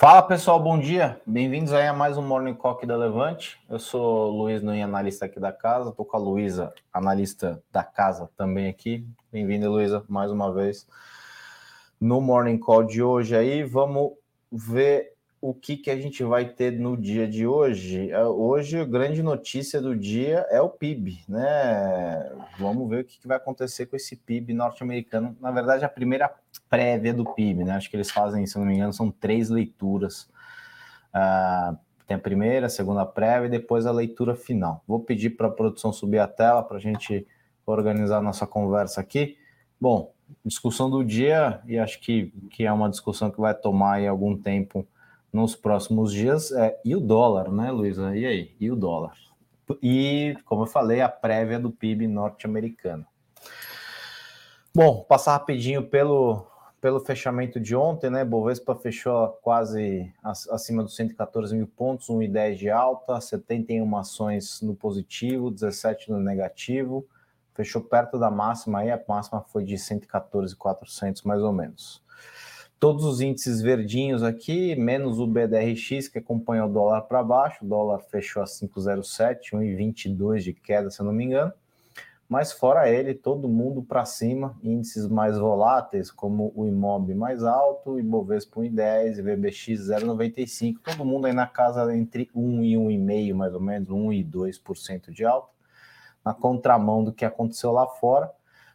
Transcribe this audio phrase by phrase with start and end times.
[0.00, 1.20] Fala pessoal, bom dia.
[1.26, 3.60] Bem-vindos aí a mais um Morning Cock da Levante.
[3.68, 5.90] Eu sou Luiz Nui, analista aqui da casa.
[5.90, 9.06] Estou com a Luísa, analista da casa também aqui.
[9.30, 10.86] Bem-vinda, Luísa, mais uma vez
[12.00, 13.62] no Morning Call de hoje aí.
[13.62, 14.12] Vamos
[14.50, 18.10] ver o que, que a gente vai ter no dia de hoje.
[18.10, 22.32] É, hoje, a grande notícia do dia é o PIB, né?
[22.58, 25.36] Vamos ver o que, que vai acontecer com esse PIB norte-americano.
[25.42, 26.26] Na verdade, a primeira
[26.68, 27.72] prévia do PIB, né?
[27.72, 30.28] Acho que eles fazem, se não me engano, são três leituras.
[31.14, 31.76] Uh,
[32.06, 34.82] tem a primeira, a segunda prévia e depois a leitura final.
[34.86, 37.26] Vou pedir para a produção subir a tela para a gente
[37.64, 39.36] organizar nossa conversa aqui.
[39.80, 40.12] Bom,
[40.44, 44.86] discussão do dia, e acho que, que é uma discussão que vai tomar algum tempo
[45.32, 48.16] nos próximos dias é e o dólar, né, Luísa?
[48.16, 48.56] E aí?
[48.58, 49.14] E o dólar?
[49.80, 53.06] E, como eu falei, a prévia do PIB norte-americano.
[54.74, 56.46] Bom, passar rapidinho pelo,
[56.80, 58.24] pelo fechamento de ontem, né?
[58.24, 65.50] Bovespa fechou quase acima dos 114 mil pontos, 1,10 de alta, 71 ações no positivo,
[65.50, 67.04] 17 no negativo.
[67.52, 72.02] Fechou perto da máxima aí, a máxima foi de 114,400 mais ou menos
[72.80, 77.62] todos os índices verdinhos aqui, menos o BDRX, que acompanha o dólar para baixo.
[77.62, 81.52] O dólar fechou a 5,07, 1,22 de queda, se eu não me engano.
[82.30, 87.98] Mas fora ele, todo mundo para cima, índices mais voláteis, como o IMOB mais alto,
[87.98, 93.60] Ibovespa 1,10, VBX 0,95, todo mundo aí na casa entre 1 e 1,5, mais ou
[93.60, 95.48] menos, 1 e 2% de alta.
[96.24, 98.30] Na contramão do que aconteceu lá fora.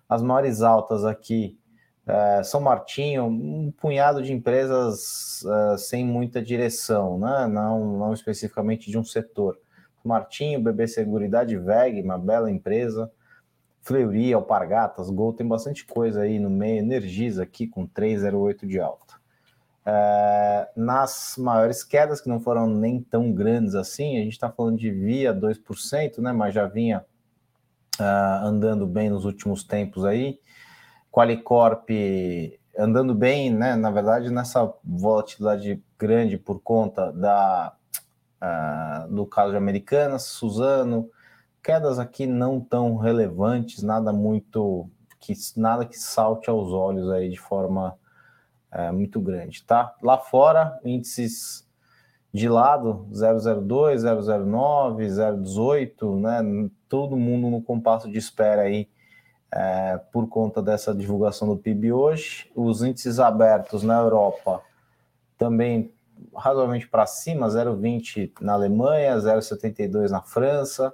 [0.09, 1.57] As maiores altas aqui
[2.05, 7.47] é, São Martinho, um punhado de empresas uh, sem muita direção, né?
[7.47, 9.57] não, não especificamente de um setor.
[10.03, 13.09] Martinho, BB Seguridade, VEG, uma bela empresa.
[13.85, 16.79] Fleury, Alpargatas, Gol, tem bastante coisa aí no meio.
[16.79, 19.13] Energisa aqui com 3,08 de alta.
[19.85, 24.79] É, nas maiores quedas, que não foram nem tão grandes assim, a gente está falando
[24.79, 26.33] de Via 2%, né?
[26.33, 27.05] mas já vinha
[27.99, 30.39] uh, andando bem nos últimos tempos aí.
[31.11, 31.87] Qualicorp
[32.75, 33.75] andando bem, né?
[33.75, 37.71] Na verdade, nessa volatilidade grande por conta da
[38.41, 41.07] uh, do caso de Americanas, Suzano,
[41.65, 44.87] quedas aqui não tão relevantes, nada muito
[45.19, 47.97] que nada que salte aos olhos aí de forma
[48.71, 49.95] uh, muito grande, tá?
[50.03, 51.67] Lá fora, índices
[52.31, 55.07] de lado 002, 009,
[55.41, 56.69] 018, né?
[56.87, 58.87] Todo mundo no compasso de espera aí
[59.51, 62.51] é, por conta dessa divulgação do PIB hoje.
[62.53, 64.61] Os índices abertos na Europa
[65.35, 65.91] também
[66.35, 70.93] razoavelmente para cima, 0,20 na Alemanha, 0,72 na França,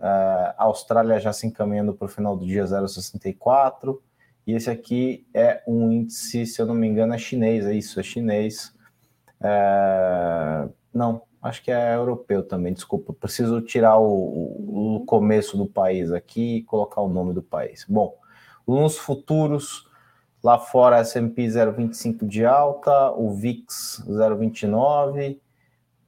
[0.00, 3.98] a Austrália já se encaminhando para o final do dia 0,64,
[4.46, 8.00] e esse aqui é um índice, se eu não me engano, é chinês, é isso,
[8.00, 8.74] é chinês.
[9.40, 13.12] É, não, acho que é europeu também, desculpa.
[13.12, 17.84] Preciso tirar o, o começo do país aqui e colocar o nome do país.
[17.88, 18.16] Bom,
[18.66, 19.86] nos futuros,
[20.42, 25.38] lá fora S&P 0,25 de alta, o VIX 0,29,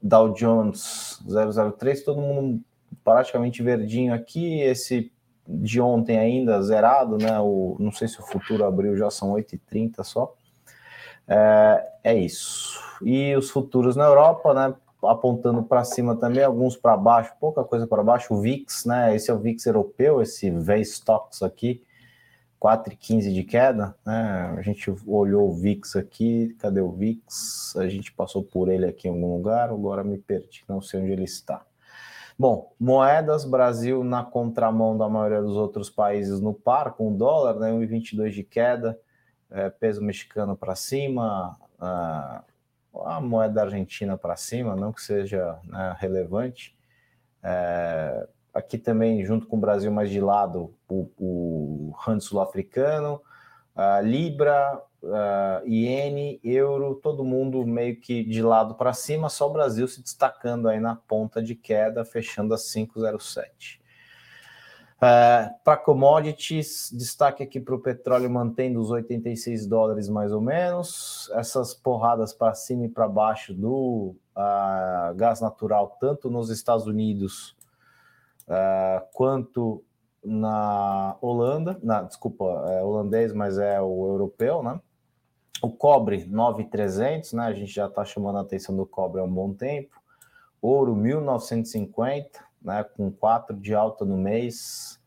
[0.02, 2.64] Dow Jones 0,03, todo mundo
[3.04, 5.12] praticamente verdinho aqui, esse
[5.46, 7.38] de ontem ainda zerado, né?
[7.40, 10.34] O, não sei se o futuro abriu, já são 8h30 só.
[11.26, 12.80] É, é isso.
[13.02, 14.74] E os futuros na Europa, né?
[15.04, 18.34] apontando para cima também, alguns para baixo, pouca coisa para baixo.
[18.34, 19.14] O VIX, né?
[19.14, 21.82] Esse é o VIX europeu, esse V-Stocks aqui,
[22.60, 24.54] 4,15 de queda, né?
[24.56, 27.76] A gente olhou o VIX aqui, cadê o VIX?
[27.76, 31.10] A gente passou por ele aqui em algum lugar, agora me perdi, não sei onde
[31.10, 31.64] ele está.
[32.38, 37.58] Bom, moedas, Brasil na contramão da maioria dos outros países no par, com o dólar,
[37.58, 37.70] né?
[37.70, 38.98] 1,22 de queda,
[39.50, 42.42] é, peso mexicano para cima, uh,
[43.04, 46.76] a moeda argentina para cima, não que seja né, relevante.
[47.42, 53.20] É, aqui também, junto com o Brasil mais de lado, o, o rand sul-africano,
[53.74, 59.52] a Libra, a Iene, Euro, todo mundo meio que de lado para cima, só o
[59.52, 63.80] Brasil se destacando aí na ponta de queda, fechando a 5,07.
[65.04, 71.28] É, para commodities, destaque aqui para o petróleo mantendo os 86 dólares mais ou menos.
[71.34, 77.56] Essas porradas para cima e para baixo do uh, gás natural, tanto nos Estados Unidos
[78.46, 79.84] uh, quanto
[80.24, 84.80] na Holanda, na, desculpa, é holandês, mas é o europeu, né?
[85.62, 87.44] O cobre 9,300, né?
[87.44, 90.02] A gente já está chamando a atenção do cobre há um bom tempo.
[90.60, 95.00] Ouro 1950 né, com 4 de alta no mês,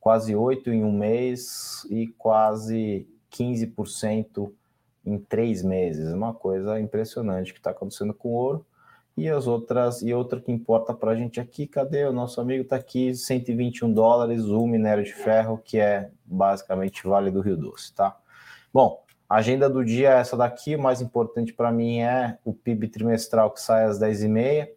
[0.00, 4.52] quase 8 em um mês e quase 15%
[5.04, 6.12] em três meses.
[6.12, 8.66] Uma coisa impressionante que está acontecendo com o ouro.
[9.16, 12.04] E as outras, e outra que importa para a gente aqui, cadê?
[12.04, 17.28] O nosso amigo está aqui, 121 dólares, o minério de ferro, que é basicamente Vale
[17.28, 18.16] do Rio Doce, tá?
[18.72, 22.52] Bom, a agenda do dia é essa daqui, o mais importante para mim é o
[22.52, 24.68] PIB trimestral que sai às 10h30,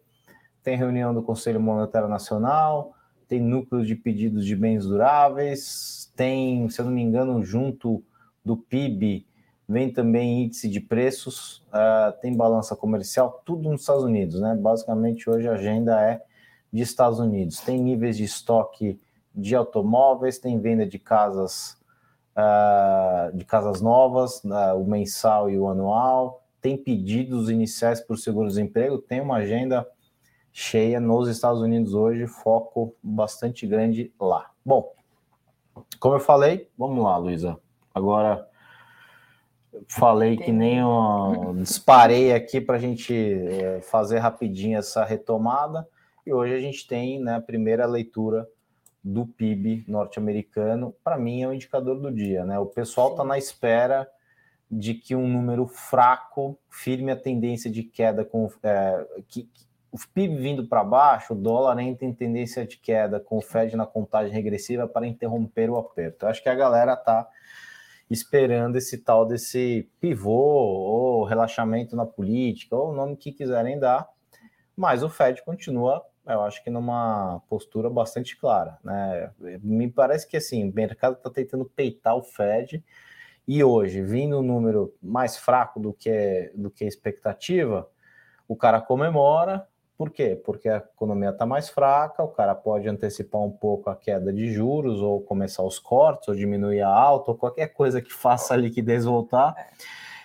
[0.62, 2.94] tem reunião do Conselho Monetário Nacional,
[3.26, 8.04] tem núcleo de pedidos de bens duráveis, tem, se eu não me engano, junto
[8.44, 9.26] do PIB,
[9.66, 14.54] vem também índice de preços, uh, tem balança comercial, tudo nos Estados Unidos, né?
[14.54, 16.22] Basicamente, hoje a agenda é
[16.70, 17.60] de Estados Unidos.
[17.60, 19.00] Tem níveis de estoque
[19.34, 21.78] de automóveis, tem venda de casas,
[22.36, 28.98] uh, de casas novas, uh, o mensal e o anual, tem pedidos iniciais por seguro-desemprego,
[28.98, 29.86] tem uma agenda
[30.52, 34.50] cheia nos Estados Unidos hoje, foco bastante grande lá.
[34.64, 34.92] Bom,
[35.98, 37.58] como eu falei, vamos lá, Luísa.
[37.94, 38.46] Agora
[39.88, 45.88] falei que nem um, disparei aqui para a gente é, fazer rapidinho essa retomada.
[46.26, 48.46] E hoje a gente tem né, a primeira leitura
[49.02, 50.94] do PIB norte-americano.
[51.02, 52.44] Para mim é o indicador do dia.
[52.44, 52.58] Né?
[52.58, 54.08] O pessoal está na espera
[54.70, 59.48] de que um número fraco firme a tendência de queda com é, que,
[59.92, 63.76] o PIB vindo para baixo, o dólar entra em tendência de queda com o Fed
[63.76, 66.24] na contagem regressiva para interromper o aperto.
[66.24, 67.28] Eu acho que a galera está
[68.10, 74.08] esperando esse tal desse pivô ou relaxamento na política, ou o nome que quiserem dar,
[74.74, 79.30] mas o Fed continua, eu acho que numa postura bastante clara, né?
[79.62, 82.82] Me parece que assim, o mercado está tentando peitar o Fed
[83.46, 87.88] e hoje, vindo um número mais fraco do que do que a expectativa,
[88.46, 89.66] o cara comemora,
[89.96, 90.40] por quê?
[90.44, 94.52] Porque a economia está mais fraca, o cara pode antecipar um pouco a queda de
[94.52, 98.56] juros, ou começar os cortes, ou diminuir a alta, ou qualquer coisa que faça a
[98.56, 99.54] liquidez voltar.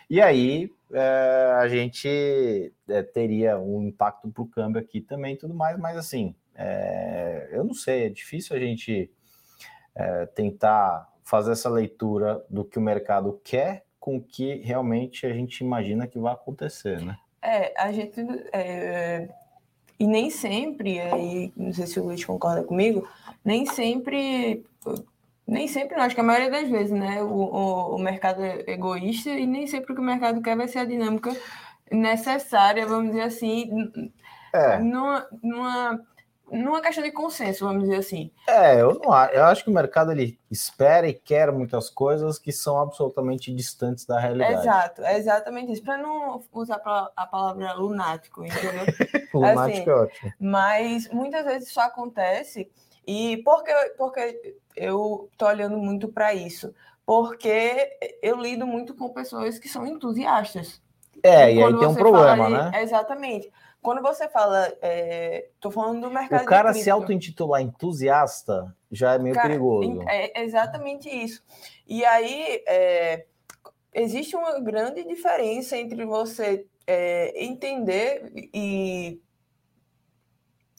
[0.10, 5.54] E aí é, a gente é, teria um impacto para o câmbio aqui também tudo
[5.54, 9.12] mais, mas assim, é, eu não sei, é difícil a gente
[9.95, 15.34] é, tentar fazer essa leitura do que o mercado quer com o que realmente a
[15.34, 17.18] gente imagina que vai acontecer, né?
[17.42, 18.19] É, a gente
[18.54, 19.30] é,
[20.00, 23.07] e nem sempre, aí, não sei se o Luiz concorda comigo,
[23.44, 24.63] nem sempre,
[25.48, 28.64] nem sempre, não, acho que a maioria das vezes, né, o, o, o mercado é
[28.68, 31.36] egoísta e nem sempre o que o mercado quer vai ser a dinâmica
[31.92, 33.70] necessária, vamos dizer assim,
[34.54, 34.78] é.
[34.80, 36.02] numa, numa
[36.52, 38.32] numa questão de consenso, vamos dizer assim.
[38.48, 42.52] É, eu, não, eu acho que o mercado ele espera e quer muitas coisas que
[42.52, 44.62] são absolutamente distantes da realidade.
[44.62, 45.84] Exato, é exatamente isso.
[45.84, 46.82] Para não usar
[47.16, 48.86] a palavra lunático, entendeu?
[49.34, 50.34] lunático assim, é ótimo.
[50.40, 52.70] Mas muitas vezes isso acontece
[53.06, 56.74] e porque, porque eu tô olhando muito para isso?
[57.06, 60.81] Porque eu lido muito com pessoas que são entusiastas.
[61.24, 62.81] É, e, e aí tem um problema, né?
[62.81, 63.52] Exatamente.
[63.81, 66.44] Quando você fala, é, tô falando do mercado.
[66.44, 70.04] O cara se auto-intitular entusiasta já é meio cara, perigoso.
[70.07, 71.44] É exatamente isso.
[71.88, 73.26] E aí é,
[73.94, 79.22] existe uma grande diferença entre você é, entender e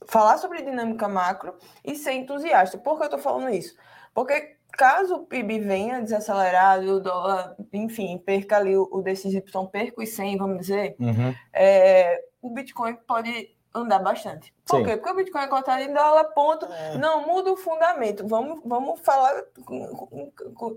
[0.09, 2.79] falar sobre dinâmica macro e ser entusiasta.
[2.79, 3.77] Por que eu tô falando isso?
[4.12, 10.03] Porque caso o PIB venha desacelerado, o dólar, enfim, perca ali o, o DXY, perca
[10.03, 11.35] os 100, vamos dizer, uhum.
[11.53, 14.52] é, o Bitcoin pode andar bastante.
[14.66, 14.85] Por Sim.
[14.85, 14.97] quê?
[14.97, 16.66] Porque o Bitcoin é cotado em dólar, ponto.
[16.66, 16.99] É.
[16.99, 18.26] Não muda o fundamento.
[18.26, 19.42] Vamos, vamos falar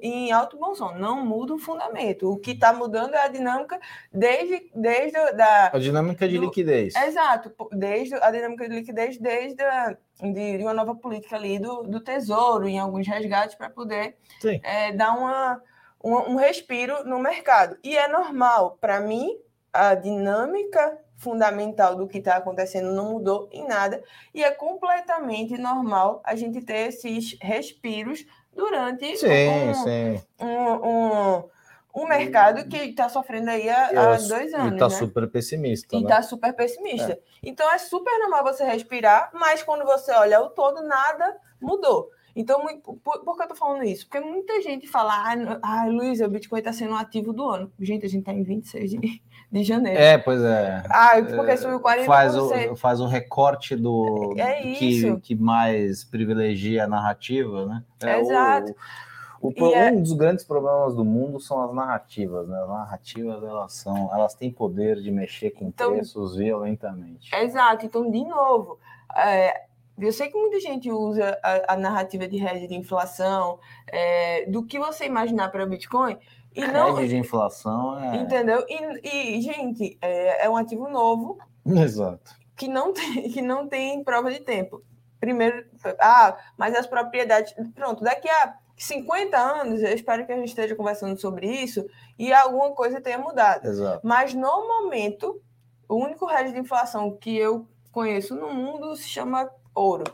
[0.02, 0.94] em alto bom som.
[0.94, 2.32] Não muda o fundamento.
[2.32, 3.80] O que está mudando é a dinâmica
[4.12, 5.72] desde, desde da...
[5.74, 6.96] A dinâmica de do, liquidez.
[6.96, 7.54] Exato.
[7.74, 12.00] Desde a dinâmica de liquidez desde a, de, de uma nova política ali do, do
[12.00, 14.16] Tesouro, em alguns resgates, para poder
[14.64, 15.62] é, dar uma,
[16.04, 17.78] um, um respiro no mercado.
[17.84, 18.78] E é normal.
[18.80, 19.38] Para mim,
[19.74, 26.20] a dinâmica fundamental do que está acontecendo não mudou em nada e é completamente normal
[26.26, 30.22] a gente ter esses respiros durante sim, um, sim.
[30.40, 31.44] Um, um,
[31.96, 34.72] um, mercado que está sofrendo aí há, há dois anos.
[34.72, 34.96] E está né?
[34.96, 35.96] super pessimista.
[35.96, 36.22] E está né?
[36.24, 37.12] super pessimista.
[37.12, 37.20] É.
[37.44, 42.10] Então é super normal você respirar, mas quando você olha o todo, nada mudou.
[42.36, 42.62] Então,
[43.04, 44.08] por, por que eu tô falando isso?
[44.08, 47.72] Porque muita gente fala, ah, Luiz, o Bitcoin está sendo um ativo do ano.
[47.80, 50.00] Gente, a gente está em 26 de, de janeiro.
[50.00, 50.84] É, pois é.
[50.90, 52.06] Ah, porque subiu 40%.
[52.06, 57.84] Faz o, faz o recorte do é que, que mais privilegia a narrativa, né?
[58.02, 58.74] É Exato.
[59.42, 59.92] O, o, um é...
[59.92, 62.62] dos grandes problemas do mundo são as narrativas, né?
[62.62, 67.36] As narrativas, elas são, elas têm poder de mexer com então, preços violentamente.
[67.36, 67.86] Exato.
[67.86, 68.80] Então, de novo,
[69.18, 69.66] é,
[70.00, 74.64] eu sei que muita gente usa a, a narrativa de rede de inflação, é, do
[74.64, 76.18] que você imaginar para o Bitcoin,
[76.54, 78.18] E não, de inflação é.
[78.18, 78.66] Entendeu?
[78.68, 81.38] E, e gente, é, é um ativo novo.
[81.66, 82.36] Exato.
[82.56, 84.84] Que não, tem, que não tem prova de tempo.
[85.20, 85.66] Primeiro,
[86.00, 87.54] ah, mas as propriedades.
[87.76, 91.86] Pronto, daqui a 50 anos, eu espero que a gente esteja conversando sobre isso
[92.18, 93.68] e alguma coisa tenha mudado.
[93.68, 94.06] Exato.
[94.06, 95.40] Mas no momento,
[95.88, 100.06] o único hedge de inflação que eu conheço no mundo se chama ouro.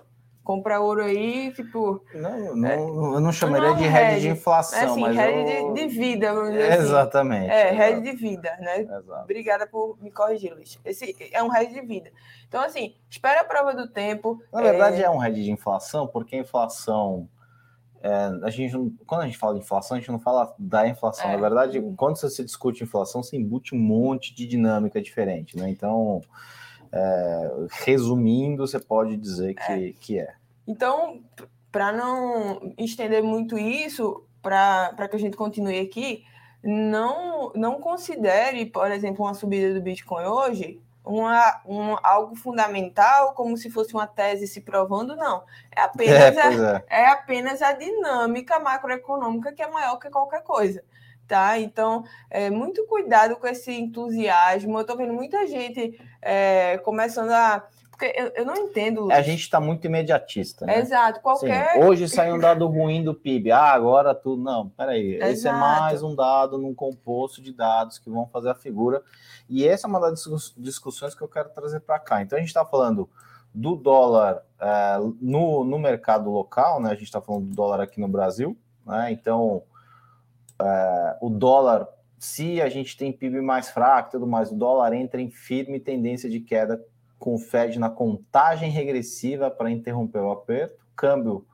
[0.47, 2.01] Comprar ouro aí, tipo.
[2.13, 5.17] Não, não é, eu não chamaria não de hedge de inflação, é assim, mas.
[5.17, 5.73] Eu...
[5.73, 6.83] de, de, vida, vamos dizer assim.
[6.83, 7.51] Exatamente.
[7.51, 8.79] É, hedge de vida, né?
[8.79, 9.23] Exato.
[9.25, 10.79] Obrigada por me corrigir, Luiz.
[10.85, 12.13] Esse é um hedge de vida.
[12.47, 14.41] Então, assim, espera a prova do tempo.
[14.53, 17.27] Na verdade, é, é um hedge de inflação, porque a inflação.
[18.01, 18.73] É, a gente
[19.05, 21.29] quando a gente fala de inflação, a gente não fala da inflação.
[21.29, 21.33] É.
[21.33, 25.69] Na verdade, quando você discute inflação, você embute um monte de dinâmica diferente, né?
[25.69, 26.21] Então,
[26.91, 29.93] é, resumindo, você pode dizer que é.
[29.93, 30.33] Que é.
[30.67, 31.21] Então,
[31.71, 36.23] para não estender muito isso, para que a gente continue aqui,
[36.63, 43.55] não, não considere, por exemplo, uma subida do Bitcoin hoje uma, um, algo fundamental, como
[43.57, 45.43] se fosse uma tese se provando, não.
[45.75, 46.83] É apenas, é, a, é.
[46.89, 50.83] é apenas a dinâmica macroeconômica que é maior que qualquer coisa
[51.27, 51.59] tá?
[51.59, 54.79] Então, é, muito cuidado com esse entusiasmo.
[54.79, 57.67] Eu tô vendo muita gente é, começando a.
[57.91, 59.11] Porque eu, eu não entendo.
[59.11, 60.65] A gente está muito imediatista.
[60.65, 60.79] Né?
[60.79, 61.19] Exato.
[61.19, 61.73] Qualquer.
[61.73, 61.83] Sim.
[61.83, 63.51] Hoje saiu um dado ruim do PIB.
[63.51, 64.41] Ah, agora tudo.
[64.41, 65.15] Não, peraí.
[65.15, 65.31] Exato.
[65.31, 69.01] Esse é mais um dado num composto de dados que vão fazer a figura.
[69.49, 70.23] E essa é uma das
[70.57, 72.21] discussões que eu quero trazer para cá.
[72.21, 73.09] Então, a gente está falando
[73.53, 76.91] do dólar é, no, no mercado local, né?
[76.91, 78.55] A gente está falando do dólar aqui no Brasil,
[78.85, 79.11] né?
[79.11, 79.63] Então
[80.61, 81.87] é, o dólar,
[82.17, 85.79] se a gente tem PIB mais fraco e tudo mais, o dólar entra em firme
[85.79, 86.83] tendência de queda
[87.19, 90.85] com o Fed na contagem regressiva para interromper o aperto.
[90.95, 91.45] Câmbio,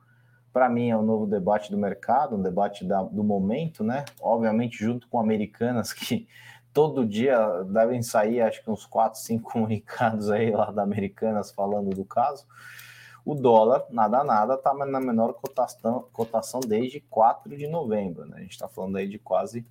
[0.52, 4.04] para mim, é um novo debate do mercado, um debate da, do momento, né?
[4.20, 6.28] Obviamente, junto com americanas que
[6.72, 11.90] todo dia devem sair, acho que uns quatro, cinco comunicados aí lá da Americanas falando
[11.90, 12.46] do caso
[13.24, 18.26] o dólar, nada nada, está na menor cotação, cotação desde 4 de novembro.
[18.26, 18.36] Né?
[18.36, 19.66] A gente está falando aí de quase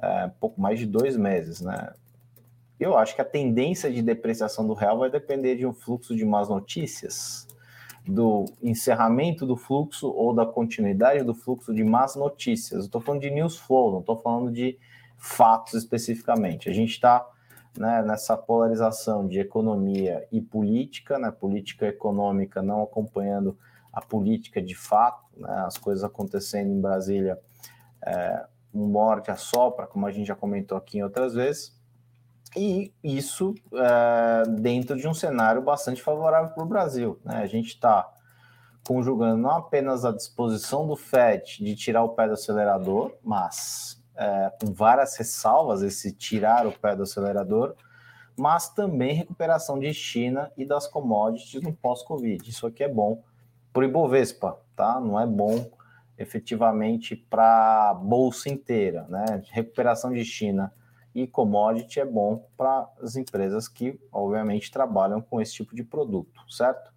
[0.00, 1.60] é, pouco mais de dois meses.
[1.60, 1.92] Né?
[2.78, 6.24] Eu acho que a tendência de depreciação do real vai depender de um fluxo de
[6.24, 7.48] más notícias,
[8.06, 12.84] do encerramento do fluxo ou da continuidade do fluxo de más notícias.
[12.84, 14.78] Estou falando de news flow, não estou falando de
[15.16, 16.68] fatos especificamente.
[16.68, 17.24] A gente está
[17.76, 23.56] né, nessa polarização de economia e política, né, política econômica não acompanhando
[23.92, 27.38] a política de fato, né, as coisas acontecendo em Brasília,
[28.04, 31.78] é, um morte a sopra, como a gente já comentou aqui em outras vezes,
[32.56, 37.18] e isso é, dentro de um cenário bastante favorável para o Brasil.
[37.24, 37.36] Né?
[37.36, 38.10] A gente está
[38.86, 44.52] conjugando não apenas a disposição do FED de tirar o pé do acelerador, mas é,
[44.60, 47.74] com várias ressalvas, esse tirar o pé do acelerador,
[48.36, 52.48] mas também recuperação de China e das commodities no pós-Covid.
[52.48, 53.22] Isso aqui é bom
[53.72, 55.00] para o Ibovespa, tá?
[55.00, 55.70] Não é bom
[56.18, 59.42] efetivamente para a bolsa inteira, né?
[59.50, 60.72] Recuperação de China
[61.14, 66.40] e commodity é bom para as empresas que, obviamente, trabalham com esse tipo de produto,
[66.48, 66.91] certo?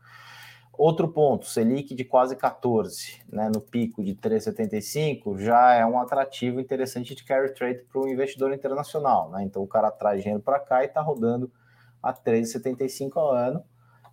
[0.77, 6.59] Outro ponto, Selic de quase 14, né, no pico de 3,75, já é um atrativo
[6.59, 9.29] interessante de carry trade para o investidor internacional.
[9.31, 9.43] Né?
[9.43, 11.51] Então o cara traz dinheiro para cá e está rodando
[12.03, 13.63] a 3,75 ao ano.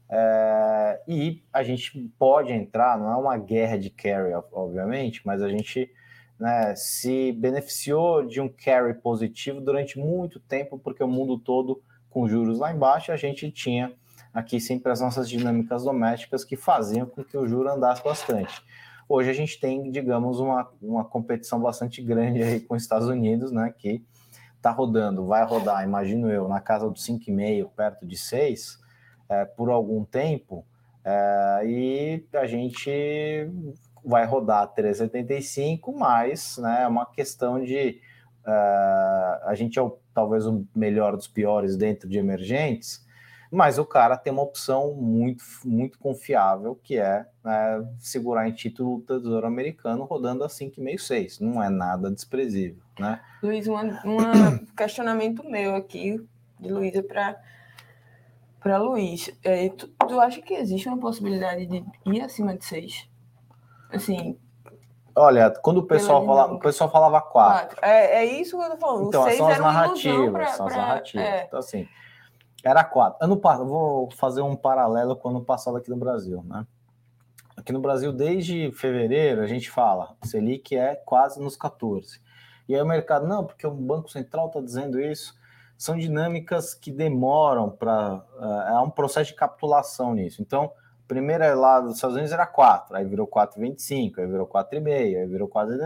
[0.09, 5.49] É, e a gente pode entrar, não é uma guerra de carry, obviamente, mas a
[5.49, 5.91] gente
[6.39, 12.29] né, se beneficiou de um carry positivo durante muito tempo, porque o mundo todo, com
[12.29, 13.93] juros lá embaixo, a gente tinha
[14.33, 18.63] aqui sempre as nossas dinâmicas domésticas que faziam com que o juro andasse bastante.
[19.09, 23.53] Hoje a gente tem, digamos, uma, uma competição bastante grande aí com os Estados Unidos,
[23.53, 24.05] né, que
[24.57, 28.79] está rodando, vai rodar, imagino eu, na casa dos 5,5, perto de 6,
[29.29, 30.65] é, por algum tempo,
[31.05, 33.51] é, e a gente
[34.05, 38.01] vai rodar 3,75, mas né, é uma questão de
[38.47, 43.05] uh, a gente é o, talvez o melhor dos piores dentro de emergentes,
[43.53, 48.97] mas o cara tem uma opção muito, muito confiável, que é né, segurar em título
[48.97, 51.39] do Tesouro Americano rodando a 5,56.
[51.39, 53.21] Não é nada desprezível, né?
[53.43, 53.77] Luiz, um
[54.75, 56.27] questionamento meu aqui,
[56.59, 57.39] de Luísa para
[58.59, 59.31] para Luiz.
[59.45, 63.11] É, tu, tu acha que existe uma possibilidade de ir acima de 6?
[63.91, 64.39] Assim,
[65.15, 67.81] Olha, quando o pessoal, fala, o pessoal falava 4.
[67.83, 69.09] É, é isso que eu tô falando.
[69.09, 70.31] Então, são as narrativas.
[70.31, 71.27] Pra, são as narrativas.
[71.27, 71.45] É.
[71.45, 71.87] Então, assim,
[72.63, 73.19] era quatro.
[73.21, 76.67] Ano vou fazer um paralelo com o ano passado aqui no Brasil, né?
[77.57, 82.21] Aqui no Brasil, desde fevereiro, a gente fala, Selic é quase nos 14.
[82.69, 85.35] E aí o mercado, não, porque o Banco Central está dizendo isso.
[85.77, 88.25] São dinâmicas que demoram para.
[88.69, 90.41] É um processo de capitulação nisso.
[90.41, 90.73] Então,
[91.09, 95.27] primeiro é lá dos Estados Unidos era 4, aí virou 4,25, aí virou 4,5, aí
[95.27, 95.77] virou 4.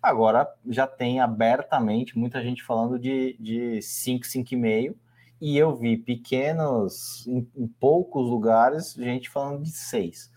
[0.00, 4.94] Agora já tem abertamente muita gente falando de, de 5, 5,5
[5.40, 10.30] e eu vi pequenos, em, em, poucos lugares, gente falando de seis.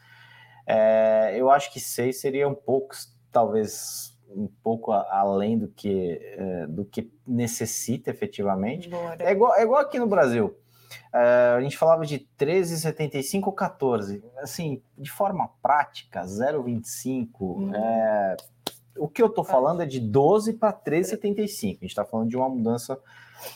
[0.66, 2.96] É, eu acho que seis seria um pouco,
[3.32, 8.90] talvez um pouco além do que, é, do que necessita efetivamente.
[9.20, 10.56] É igual, é igual aqui no Brasil.
[11.14, 14.24] É, a gente falava de 13,75 ou 14.
[14.38, 17.28] Assim, de forma prática, 0,25.
[17.42, 17.76] Hum.
[17.76, 18.38] É,
[18.98, 21.42] o que eu estou falando é de 12 para 13,75.
[21.42, 23.00] A gente está falando de uma mudança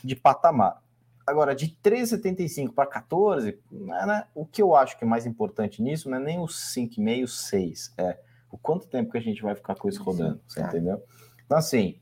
[0.04, 0.81] de patamar.
[1.26, 5.82] Agora, de 13,75 para 14, né, né, o que eu acho que é mais importante
[5.82, 8.18] nisso não é nem os 5,5, 6, é
[8.52, 10.68] o quanto tempo que a gente vai ficar com isso rodando, você tá.
[10.68, 11.02] entendeu?
[11.46, 12.00] Então, assim,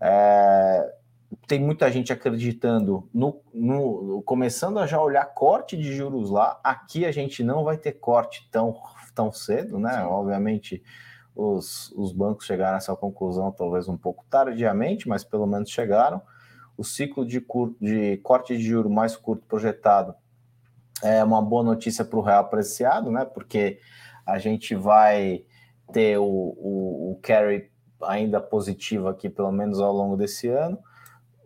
[0.00, 0.94] é,
[1.46, 6.58] tem muita gente acreditando no, no, começando a já olhar corte de juros lá.
[6.64, 8.74] Aqui a gente não vai ter corte tão,
[9.14, 9.96] tão cedo, né?
[9.96, 10.02] Sim.
[10.02, 10.82] Obviamente,
[11.34, 16.22] os, os bancos chegaram a essa conclusão talvez um pouco tardiamente, mas pelo menos chegaram
[16.80, 17.44] o ciclo de,
[17.78, 20.14] de corte de juro mais curto projetado
[21.02, 23.22] é uma boa notícia para o real apreciado, né?
[23.26, 23.78] Porque
[24.24, 25.44] a gente vai
[25.92, 27.70] ter o, o, o carry
[28.00, 30.78] ainda positivo aqui, pelo menos ao longo desse ano.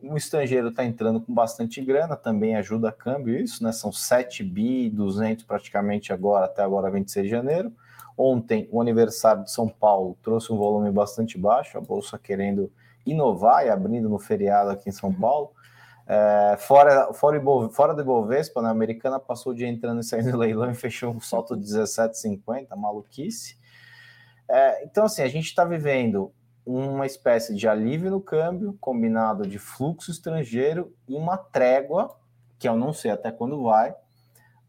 [0.00, 3.72] O estrangeiro está entrando com bastante grana, também ajuda a câmbio isso, né?
[3.72, 7.72] São 7 bi 200 praticamente agora, até agora 26 de janeiro.
[8.16, 12.70] Ontem, o aniversário de São Paulo trouxe um volume bastante baixo, a bolsa querendo
[13.06, 15.12] inovar e abrindo no feriado aqui em São.
[15.12, 15.52] Paulo.
[16.06, 17.40] É, fora, fora,
[17.70, 20.74] fora do Ibovespa, né, a americana passou o dia entrando e saindo do leilão e
[20.74, 23.56] fechou um salto de 17,50, maluquice.
[24.48, 26.32] É, então, assim, a gente está vivendo
[26.66, 32.14] uma espécie de alívio no câmbio, combinado de fluxo estrangeiro e uma trégua,
[32.58, 33.94] que eu não sei até quando vai,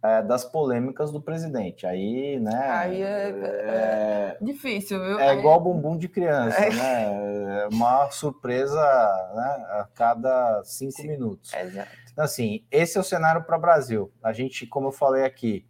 [0.05, 1.87] é, das polêmicas do presidente.
[1.87, 2.69] Aí, né?
[2.69, 5.19] Aí é, é, é difícil, viu?
[5.19, 6.69] É igual bumbum de criança, é.
[6.69, 7.63] né?
[7.63, 11.07] É uma surpresa né, a cada cinco Sim.
[11.07, 11.53] minutos.
[11.53, 11.89] Exato.
[12.11, 14.11] Então, assim, esse é o cenário para o Brasil.
[14.23, 15.65] A gente, como eu falei aqui,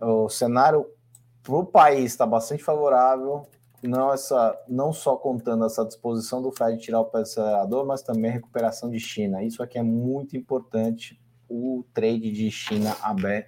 [0.00, 0.86] o cenário
[1.42, 3.46] para o país está bastante favorável.
[3.82, 8.34] Não, essa, não só contando essa disposição do Fed tirar o acelerador, mas também a
[8.34, 9.42] recuperação de China.
[9.42, 11.20] Isso aqui é muito importante
[11.54, 12.96] o trade de China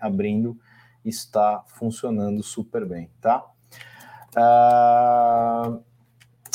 [0.00, 0.58] abrindo
[1.04, 3.44] está funcionando super bem, tá?
[4.36, 5.82] Uh,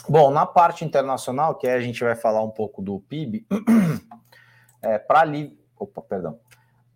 [0.07, 3.45] bom, na parte internacional, que a gente vai falar um pouco do PIB,
[4.81, 6.39] é, para alívio, opa, perdão,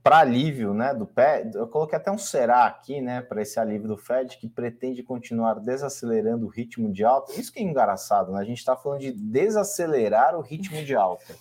[0.05, 3.87] para alívio, né, do pé, eu coloquei até um será aqui, né, para esse alívio
[3.87, 7.33] do Fed que pretende continuar desacelerando o ritmo de alta.
[7.33, 8.39] Isso que é engraçado, né?
[8.39, 11.33] A gente está falando de desacelerar o ritmo de alta.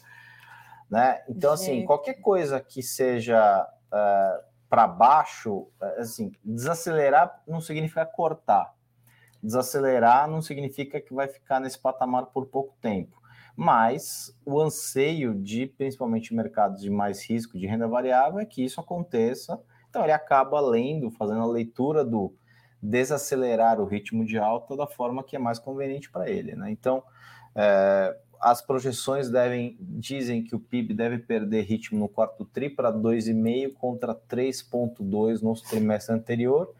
[0.94, 1.24] Né?
[1.28, 8.07] Então, assim, qualquer coisa que seja uh, é, para baixo, é, assim, desacelerar não significa
[8.07, 8.72] cortar.
[9.42, 13.20] Desacelerar não significa que vai ficar nesse patamar por pouco tempo.
[13.57, 18.80] Mas o anseio de, principalmente, mercados de mais risco de renda variável é que isso
[18.80, 19.61] aconteça.
[19.90, 22.33] Então, ele acaba lendo, fazendo a leitura do
[22.80, 26.54] desacelerar o ritmo de alta da forma que é mais conveniente para ele.
[26.54, 26.70] Né?
[26.70, 27.02] Então,
[27.52, 32.92] é, as projeções devem dizem que o PIB deve perder ritmo no quarto tri para
[32.92, 36.75] 2,5 contra 3,2 no trimestre anterior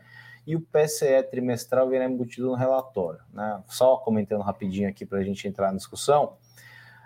[0.47, 3.21] e o PCE trimestral virá embutido no relatório.
[3.33, 3.63] Né?
[3.67, 6.37] Só comentando rapidinho aqui para a gente entrar na discussão.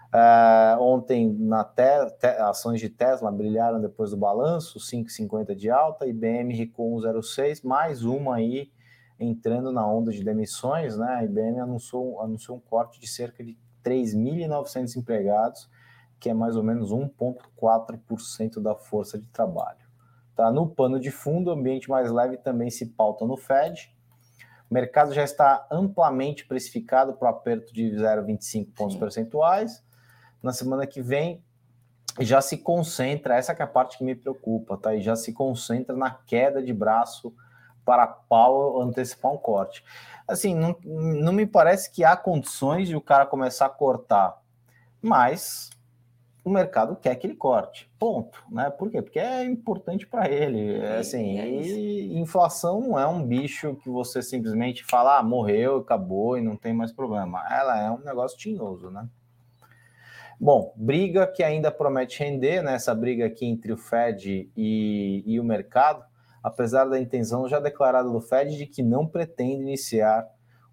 [0.08, 6.06] Uh, ontem, na te, te, ações de Tesla brilharam depois do balanço, 5,50 de alta,
[6.06, 8.72] IBM recuou 1,06, mais uma aí
[9.20, 11.06] entrando na onda de demissões, né?
[11.16, 13.58] A IBM anunciou, anunciou um corte de cerca de
[13.88, 15.70] 3.900 empregados,
[16.20, 19.88] que é mais ou menos 1,4% da força de trabalho.
[20.34, 20.50] Tá?
[20.50, 23.94] No pano de fundo, o ambiente mais leve também se pauta no Fed.
[24.70, 29.00] O mercado já está amplamente precificado para o aperto de 0,25 pontos Sim.
[29.00, 29.84] percentuais.
[30.42, 31.42] Na semana que vem,
[32.20, 34.94] já se concentra, essa é a parte que me preocupa, tá?
[34.94, 37.34] E já se concentra na queda de braço
[37.88, 39.82] para pau antecipar um corte
[40.28, 44.38] assim, não, não me parece que há condições de o cara começar a cortar,
[45.00, 45.70] mas
[46.44, 48.70] o mercado quer que ele corte, ponto, né?
[48.70, 49.00] Por quê?
[49.00, 53.88] Porque é importante para ele, é, assim, é e inflação não é um bicho que
[53.88, 58.36] você simplesmente fala, ah, morreu, acabou e não tem mais problema, ela é um negócio
[58.36, 59.08] tinhoso, né?
[60.40, 62.74] Bom, briga que ainda promete render, né?
[62.74, 66.04] Essa briga aqui entre o Fed e, e o mercado,
[66.42, 70.26] apesar da intenção já declarada do Fed de que não pretende iniciar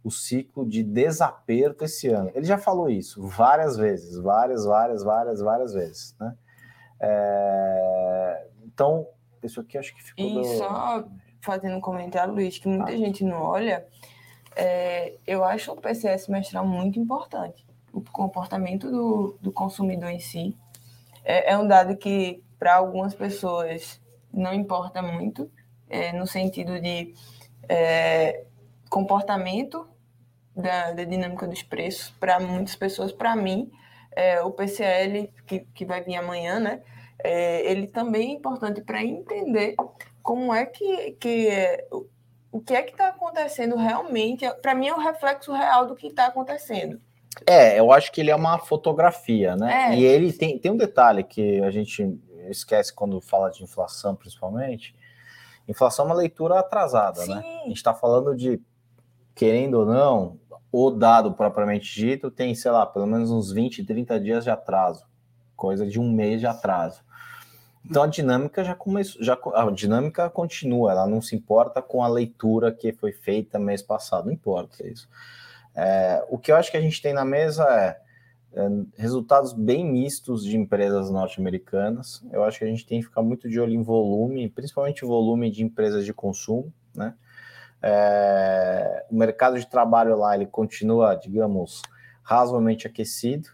[0.03, 2.31] o ciclo de desaperto esse ano.
[2.35, 6.35] Ele já falou isso várias vezes, várias, várias, várias, várias vezes, né?
[6.99, 8.47] É...
[8.63, 9.07] Então,
[9.41, 10.25] isso aqui acho que ficou.
[10.25, 10.43] E do...
[10.43, 11.07] só
[11.41, 12.97] fazendo um comentário, Luiz, que muita ah.
[12.97, 13.85] gente não olha,
[14.55, 17.65] é, eu acho o PCS semestral muito importante.
[17.91, 20.57] O comportamento do, do consumidor em si.
[21.23, 24.01] É, é um dado que, para algumas pessoas,
[24.35, 25.49] não importa muito,
[25.89, 27.13] é, no sentido de
[27.69, 28.43] é,
[28.89, 29.87] comportamento
[30.55, 32.13] da, da, dinâmica dos preços.
[32.19, 33.71] Para muitas pessoas, para mim,
[34.11, 36.81] é, o PCL, que, que vai vir amanhã, né?
[37.23, 39.75] É, ele também é importante para entender
[40.21, 41.49] como é que, que
[42.51, 44.45] o que é que está acontecendo realmente.
[44.61, 46.99] Para mim é o reflexo real do que está acontecendo.
[47.45, 49.91] É, eu acho que ele é uma fotografia, né?
[49.91, 49.95] É.
[49.95, 52.17] E ele tem, tem um detalhe que a gente
[52.49, 54.95] esquece quando fala de inflação, principalmente.
[55.67, 57.25] Inflação é uma leitura atrasada, né?
[57.25, 57.33] Sim.
[57.33, 57.59] né?
[57.63, 58.61] A gente está falando de,
[59.33, 60.39] querendo ou não,
[60.71, 65.05] o dado propriamente dito tem, sei lá, pelo menos uns 20, 30 dias de atraso,
[65.55, 67.03] coisa de um mês de atraso.
[67.87, 72.07] Então a dinâmica já começou, já, a dinâmica continua, ela não se importa com a
[72.07, 75.07] leitura que foi feita mês passado, não importa isso.
[75.75, 77.99] É, o que eu acho que a gente tem na mesa é, é
[78.95, 82.23] resultados bem mistos de empresas norte-americanas.
[82.31, 85.51] Eu acho que a gente tem que ficar muito de olho em volume, principalmente volume
[85.51, 87.13] de empresas de consumo, né?
[87.81, 91.81] É, o mercado de trabalho lá ele continua, digamos,
[92.23, 93.49] razoavelmente aquecido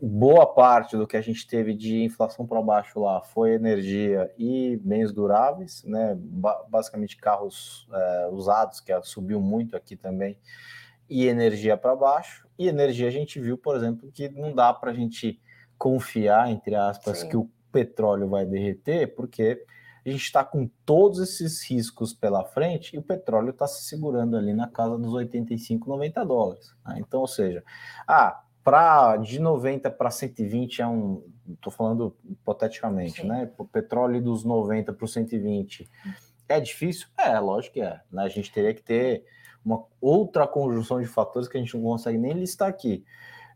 [0.00, 4.78] boa parte do que a gente teve de inflação para baixo lá foi energia e
[4.82, 6.16] bens duráveis, né?
[6.68, 10.36] basicamente carros é, usados, que subiu muito aqui também,
[11.08, 12.43] e energia para baixo.
[12.58, 15.40] E energia a gente viu, por exemplo, que não dá para a gente
[15.76, 17.28] confiar, entre aspas, Sim.
[17.28, 19.64] que o petróleo vai derreter, porque
[20.06, 24.36] a gente está com todos esses riscos pela frente e o petróleo está se segurando
[24.36, 26.74] ali na casa dos 85, 90 dólares.
[26.86, 26.96] Né?
[26.98, 27.64] Então, ou seja,
[28.06, 31.22] ah, para de 90 para 120 é um.
[31.50, 33.28] Estou falando hipoteticamente, Sim.
[33.28, 33.50] né?
[33.58, 35.90] O petróleo dos 90 para 120
[36.48, 37.06] é difícil?
[37.18, 38.00] É, lógico que é.
[38.10, 38.22] Né?
[38.22, 39.24] A gente teria que ter
[39.64, 43.04] uma outra conjunção de fatores que a gente não consegue nem listar aqui.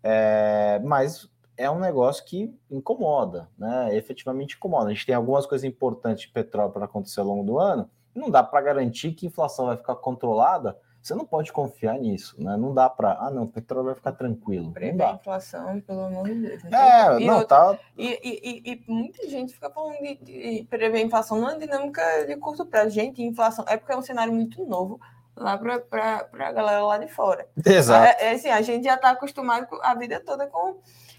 [0.02, 3.96] É, mas é um negócio que incomoda, né?
[3.96, 4.86] Efetivamente incomoda.
[4.86, 7.90] A gente tem algumas coisas importantes de petróleo para acontecer ao longo do ano.
[8.14, 10.76] Não dá para garantir que a inflação vai ficar controlada
[11.08, 12.56] você não pode confiar nisso, né?
[12.56, 14.72] Não dá para, ah, não, o petróleo vai ficar tranquilo.
[14.72, 16.64] Prever a inflação, pelo amor de Deus.
[16.64, 17.78] É, e não, outra, tá.
[17.96, 22.02] E, e, e, muita gente fica falando de, de prever a inflação, não é dinâmica
[22.26, 22.90] de curto prazo.
[22.90, 25.00] Gente, inflação é porque é um cenário muito novo
[25.38, 27.48] lá para a galera lá de fora.
[27.64, 28.04] Exato.
[28.04, 30.78] É, é, assim, a gente já está acostumado a vida toda com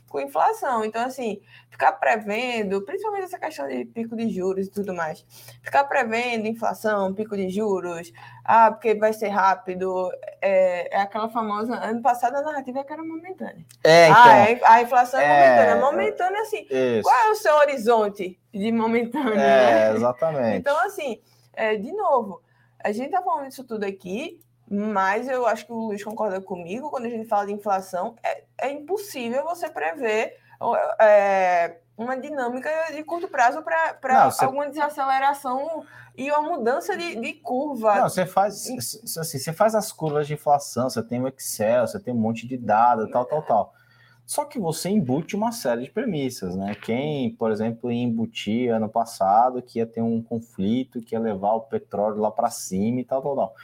[0.09, 0.83] com inflação.
[0.83, 5.25] Então, assim, ficar prevendo, principalmente essa questão de pico de juros e tudo mais,
[5.61, 8.11] ficar prevendo inflação, pico de juros,
[8.43, 11.75] ah, porque vai ser rápido, é, é aquela famosa.
[11.75, 13.65] Ano passado a narrativa é que era momentânea.
[13.83, 15.85] É, então, ah, a inflação é, é momentânea.
[15.85, 17.03] Momentânea, assim, isso.
[17.03, 19.41] qual é o seu horizonte de momentânea?
[19.41, 19.95] É, né?
[19.95, 20.57] exatamente.
[20.57, 21.21] Então, assim,
[21.53, 22.41] é, de novo,
[22.83, 24.39] a gente tá falando disso tudo aqui
[24.71, 28.43] mas eu acho que o Luiz concorda comigo, quando a gente fala de inflação, é,
[28.59, 30.37] é impossível você prever
[31.01, 34.45] é, uma dinâmica de curto prazo para você...
[34.45, 35.83] alguma desaceleração
[36.15, 37.95] e uma mudança de, de curva.
[37.95, 41.99] Não, você faz, assim, você faz as curvas de inflação, você tem o Excel, você
[41.99, 43.73] tem um monte de dados, tal, tal, tal.
[44.29, 46.75] Só que você embute uma série de premissas, né?
[46.75, 51.61] Quem, por exemplo, embutia ano passado que ia ter um conflito, que ia levar o
[51.61, 53.55] petróleo lá para cima e tal, tal, tal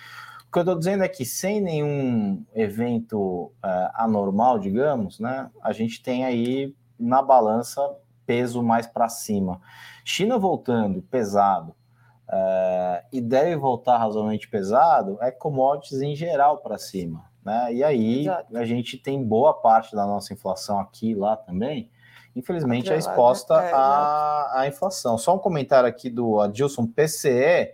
[0.55, 6.01] que eu estou dizendo é que sem nenhum evento uh, anormal, digamos, né, a gente
[6.01, 7.81] tem aí na balança
[8.25, 9.59] peso mais para cima.
[10.05, 11.71] China voltando pesado
[12.29, 17.25] uh, e deve voltar razoavelmente pesado, é commodities em geral para cima.
[17.45, 17.75] Né?
[17.75, 18.57] E aí Exato.
[18.57, 21.91] a gente tem boa parte da nossa inflação aqui e lá também,
[22.35, 25.15] infelizmente é exposta é, à, à inflação.
[25.15, 27.71] Só um comentário aqui do Adilson PCE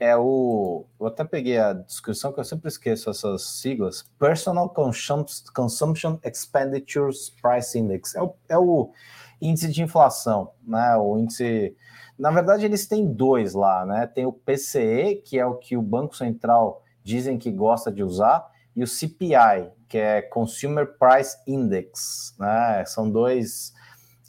[0.00, 0.86] é o.
[1.00, 4.08] Eu até peguei a descrição, que eu sempre esqueço essas siglas.
[4.18, 8.14] Personal Consumption Expenditures Price Index.
[8.14, 8.92] É o, é o
[9.40, 10.96] índice de inflação, né?
[10.96, 11.76] O índice.
[12.16, 14.06] Na verdade, eles têm dois lá, né?
[14.06, 18.46] Tem o PCE, que é o que o Banco Central dizem que gosta de usar,
[18.78, 22.84] e o CPI, que é Consumer Price Index, né?
[22.86, 23.74] São dois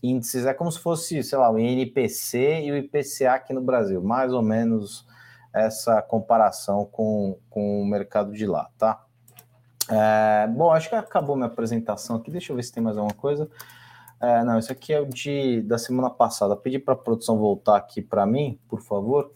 [0.02, 4.02] índices, é como se fosse, sei lá, o INPC e o IPCA aqui no Brasil,
[4.02, 5.06] mais ou menos
[5.54, 9.06] essa comparação com, com o mercado de lá, tá?
[9.88, 12.32] É, bom, acho que acabou minha apresentação aqui.
[12.32, 13.48] Deixa eu ver se tem mais alguma coisa.
[14.20, 16.56] É, não, isso aqui é o de da semana passada.
[16.56, 19.32] Pedi para a produção voltar aqui para mim, por favor.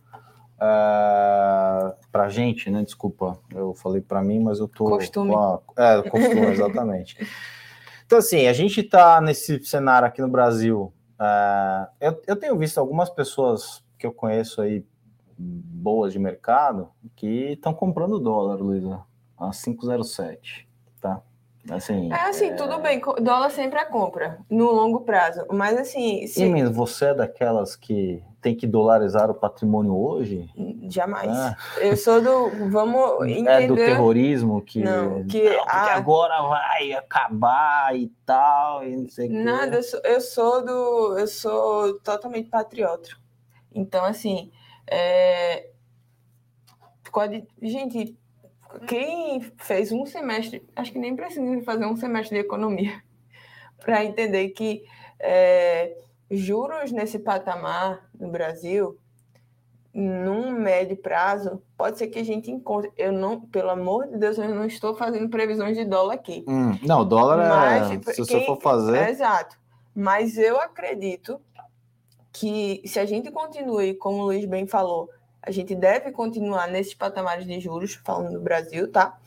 [0.63, 2.84] Uh, para gente, né?
[2.84, 4.86] Desculpa, eu falei para mim, mas eu tô.
[4.86, 5.36] Costume.
[5.36, 7.17] A, é, costume, exatamente.
[8.06, 10.93] então, assim, a gente está nesse cenário aqui no Brasil.
[11.19, 14.86] Uh, eu, eu tenho visto algumas pessoas que eu conheço aí,
[15.38, 19.02] boas de mercado, que estão comprando dólar, Luísa,
[19.38, 20.69] a 507,
[21.02, 21.21] tá?
[21.69, 22.56] Assim, é assim, é...
[22.56, 26.28] tudo bem, dólar sempre é compra, no longo prazo, mas assim...
[26.28, 26.43] Se...
[26.43, 30.49] E você é daquelas que tem que dolarizar o patrimônio hoje?
[30.89, 31.32] Jamais.
[31.32, 31.58] Ah.
[31.79, 32.69] Eu sou do.
[32.69, 33.53] Vamos entender.
[33.63, 39.08] É do terrorismo que, não, que, não, ah, agora vai acabar e tal, e não
[39.08, 41.17] sei Nada, eu sou, eu sou do.
[41.17, 43.10] Eu sou totalmente patriota.
[43.73, 44.51] Então, assim.
[44.86, 45.69] É,
[47.12, 48.17] pode, gente,
[48.86, 53.01] quem fez um semestre, acho que nem precisa fazer um semestre de economia
[53.79, 54.84] para entender que.
[55.19, 55.95] É,
[56.36, 58.97] juros nesse patamar no Brasil,
[59.93, 62.91] num médio prazo, pode ser que a gente encontre.
[62.97, 66.43] Eu não, pelo amor de Deus, eu não estou fazendo previsões de dólar aqui.
[66.47, 68.13] Hum, não, dólar Mas, é.
[68.13, 68.97] Se quem, você for fazer.
[68.97, 69.55] É, exato.
[69.95, 71.39] Mas eu acredito
[72.31, 75.07] que se a gente continue, como o Luiz bem falou,
[75.39, 79.19] a gente deve continuar nesses patamares de juros, falando do Brasil, tá?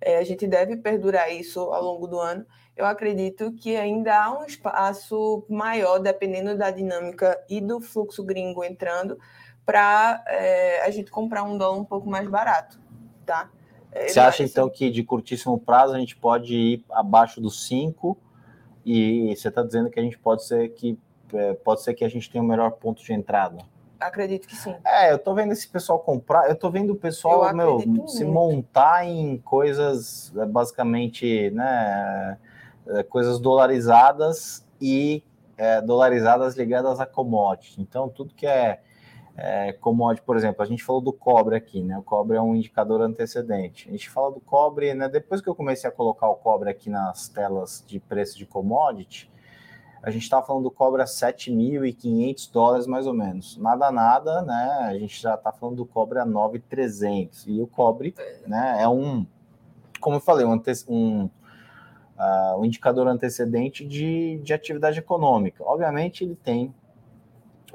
[0.00, 2.46] É, a gente deve perdurar isso ao longo do ano
[2.80, 8.64] eu acredito que ainda há um espaço maior, dependendo da dinâmica e do fluxo gringo
[8.64, 9.18] entrando,
[9.66, 12.80] para é, a gente comprar um dólar um pouco mais barato,
[13.26, 13.50] tá?
[13.92, 18.16] É, você acha, então, que de curtíssimo prazo a gente pode ir abaixo dos 5
[18.84, 20.98] e você está dizendo que a gente pode ser que
[21.34, 23.58] é, pode ser que a gente tenha o um melhor ponto de entrada?
[24.00, 24.74] Acredito que sim.
[24.84, 29.06] É, eu tô vendo esse pessoal comprar, eu tô vendo o pessoal, meu, se montar
[29.06, 32.38] em coisas é, basicamente, né,
[32.86, 35.22] é, coisas dolarizadas e
[35.58, 37.82] é, dolarizadas ligadas a commodity.
[37.82, 38.80] Então, tudo que é,
[39.36, 41.98] é commodity, por exemplo, a gente falou do cobre aqui, né?
[41.98, 43.86] O cobre é um indicador antecedente.
[43.86, 45.08] A gente fala do cobre, né?
[45.08, 49.30] Depois que eu comecei a colocar o cobre aqui nas telas de preço de commodity,
[50.02, 53.56] a gente estava falando do cobre a 7.500 dólares mais ou menos.
[53.58, 54.86] Nada, nada, né?
[54.88, 57.44] A gente já está falando do cobre a 9.300.
[57.46, 58.14] E o cobre,
[58.46, 59.26] né, é um,
[60.00, 61.24] como eu falei, um, um
[62.20, 65.62] uh, o indicador antecedente de, de atividade econômica.
[65.64, 66.74] Obviamente, ele tem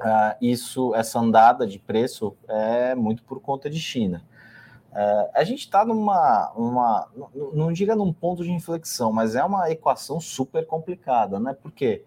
[0.00, 4.24] uh, isso, essa andada de preço é muito por conta de China.
[4.92, 7.08] Uh, a gente está numa, uma,
[7.52, 11.54] não diga num ponto de inflexão, mas é uma equação super complicada, né?
[11.60, 12.02] Porque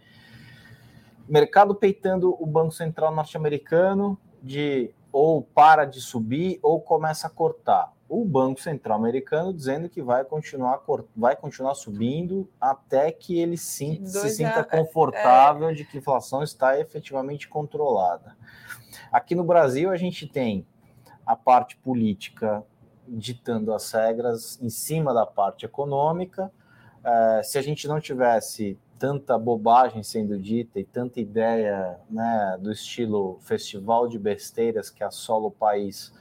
[1.29, 7.93] mercado peitando o Banco Central norte-americano de ou para de subir ou começa a cortar
[8.09, 10.81] o Banco Central americano dizendo que vai continuar,
[11.15, 15.73] vai continuar subindo até que ele se, se sinta confortável é...
[15.73, 18.35] de que a inflação está efetivamente controlada.
[19.11, 20.65] Aqui no Brasil, a gente tem
[21.23, 22.63] a parte política
[23.07, 26.51] ditando as regras em cima da parte econômica.
[27.03, 32.71] É, se a gente não tivesse tanta bobagem sendo dita e tanta ideia né, do
[32.71, 36.13] estilo festival de besteiras que assola o país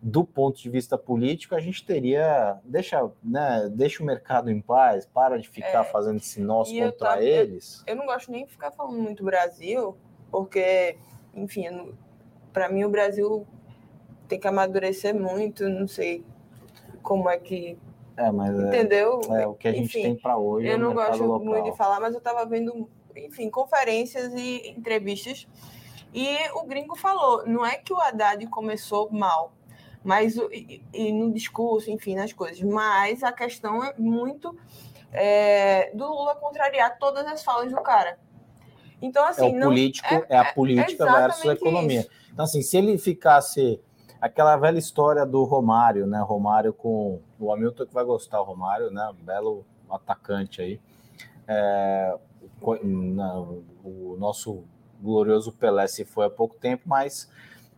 [0.00, 2.58] do ponto de vista político, a gente teria.
[2.64, 7.22] Deixa, né, deixa o mercado em paz, para de ficar é, fazendo esse nosso contra
[7.22, 7.82] eu, eles.
[7.86, 9.96] Eu, eu, não gosto nem de ficar falando muito Brasil,
[10.30, 10.96] porque,
[11.34, 11.92] enfim,
[12.52, 13.46] para mim o Brasil
[14.28, 16.24] tem que amadurecer muito, não sei
[17.02, 17.76] como é que.
[18.18, 19.20] É, mas é, entendeu?
[19.30, 20.66] É, é o que a gente enfim, tem para hoje.
[20.66, 21.46] Eu é não gosto local.
[21.46, 25.46] muito de falar, mas eu estava vendo, enfim, conferências e entrevistas.
[26.12, 29.52] E o gringo falou: não é que o Haddad começou mal,
[30.02, 32.60] mas e, e, no discurso, enfim, nas coisas.
[32.60, 34.56] Mas a questão é muito
[35.12, 38.18] é, do Lula contrariar todas as falas do cara.
[39.00, 39.46] Então, assim.
[39.46, 42.00] É o não, político, é, é a política é versus a economia.
[42.00, 42.10] Isso.
[42.32, 43.80] Então, assim, se ele ficasse
[44.20, 46.20] aquela velha história do Romário, né?
[46.20, 49.08] Romário com o Hamilton que vai gostar, o Romário, né?
[49.08, 50.80] Um belo atacante aí.
[51.46, 52.16] É,
[52.60, 54.64] o nosso
[55.00, 57.30] glorioso Pelé se foi há pouco tempo, mas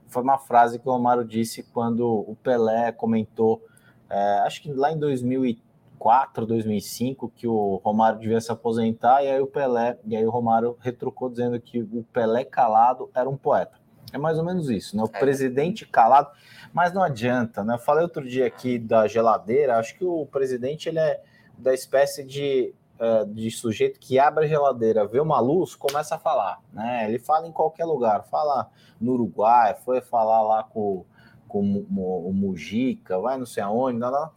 [0.08, 3.64] foi uma frase que o Romário disse quando o Pelé comentou,
[4.08, 9.40] é, acho que lá em 2004, 2005, que o Romário devia se aposentar, e aí
[9.40, 13.79] o Pelé, e aí o Romário retrucou dizendo que o Pelé calado era um poeta.
[14.12, 15.02] É mais ou menos isso, né?
[15.02, 15.18] O é.
[15.18, 16.30] presidente calado,
[16.72, 17.74] mas não adianta, né?
[17.74, 21.22] Eu falei outro dia aqui da geladeira, acho que o presidente ele é
[21.58, 26.18] da espécie de uh, de sujeito que abre a geladeira, vê uma luz, começa a
[26.18, 27.06] falar, né?
[27.08, 28.70] Ele fala em qualquer lugar, fala
[29.00, 31.04] no Uruguai, foi falar lá com,
[31.48, 34.30] com o Mujica, vai não sei aonde, não, não.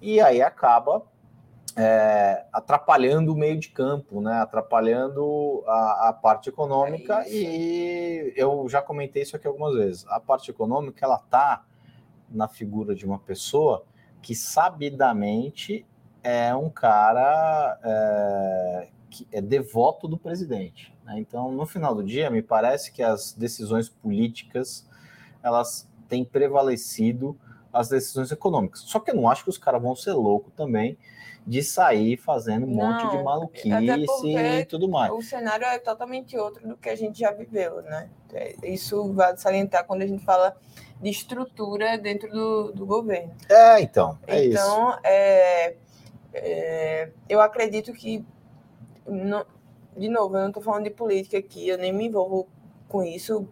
[0.00, 1.02] e aí acaba
[1.76, 4.34] é, atrapalhando o meio de campo, né?
[4.34, 7.24] atrapalhando a, a parte econômica.
[7.26, 10.06] É e eu já comentei isso aqui algumas vezes.
[10.08, 11.64] A parte econômica ela está
[12.30, 13.84] na figura de uma pessoa
[14.22, 15.86] que sabidamente
[16.22, 20.94] é um cara é, que é devoto do presidente.
[21.04, 21.18] Né?
[21.18, 24.88] Então, no final do dia, me parece que as decisões políticas
[25.42, 27.38] elas têm prevalecido
[27.72, 28.80] as decisões econômicas.
[28.80, 30.96] Só que eu não acho que os caras vão ser loucos também
[31.46, 33.68] de sair fazendo um monte de maluquice
[34.60, 35.12] e tudo mais.
[35.12, 38.08] O cenário é totalmente outro do que a gente já viveu, né?
[38.32, 40.56] É, isso vai salientar quando a gente fala
[41.00, 43.34] de estrutura dentro do, do governo.
[43.48, 44.18] É, então.
[44.26, 45.00] É então, isso.
[45.04, 45.74] É,
[46.32, 48.24] é, eu acredito que.
[49.06, 49.44] Não,
[49.94, 52.48] de novo, eu não estou falando de política aqui, eu nem me envolvo
[52.88, 53.46] com isso.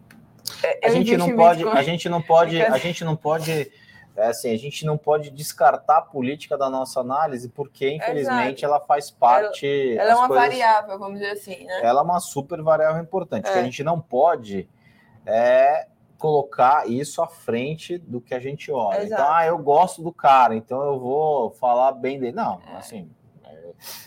[0.63, 3.71] É, a, gente não pode, a gente não pode, a gente não pode
[4.15, 8.65] é assim, a gente não pode descartar a política da nossa análise, porque, infelizmente, Exato.
[8.65, 9.65] ela faz parte.
[9.65, 11.81] Ela, ela é uma coisas, variável, vamos dizer assim, né?
[11.83, 13.47] Ela é uma super variável importante.
[13.47, 13.49] É.
[13.49, 13.65] O que a é.
[13.65, 14.69] gente não pode
[15.25, 18.95] é colocar isso à frente do que a gente olha.
[18.95, 19.21] Então, Exato.
[19.23, 22.33] Então, ah, eu gosto do cara, então eu vou falar bem dele.
[22.33, 22.77] Não, é.
[22.77, 23.09] assim,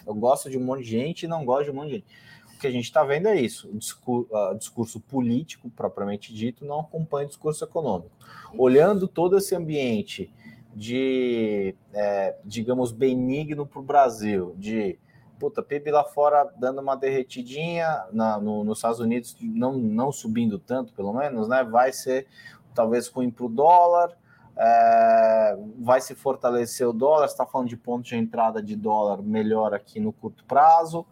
[0.06, 2.25] eu gosto de um monte de gente e não gosto de um monte de gente.
[2.56, 6.64] O que a gente está vendo é isso: o discurso, uh, discurso, político, propriamente dito,
[6.64, 8.10] não acompanha o discurso econômico.
[8.56, 10.32] Olhando todo esse ambiente
[10.74, 14.98] de, é, digamos, benigno para o Brasil, de
[15.38, 20.58] puta, PIB lá fora dando uma derretidinha, na, no, nos Estados Unidos não, não subindo
[20.58, 21.62] tanto, pelo menos, né?
[21.62, 22.26] Vai ser
[22.74, 24.16] talvez ruim para o dólar.
[24.58, 29.74] É, vai se fortalecer o dólar, está falando de ponto de entrada de dólar melhor
[29.74, 31.04] aqui no curto prazo.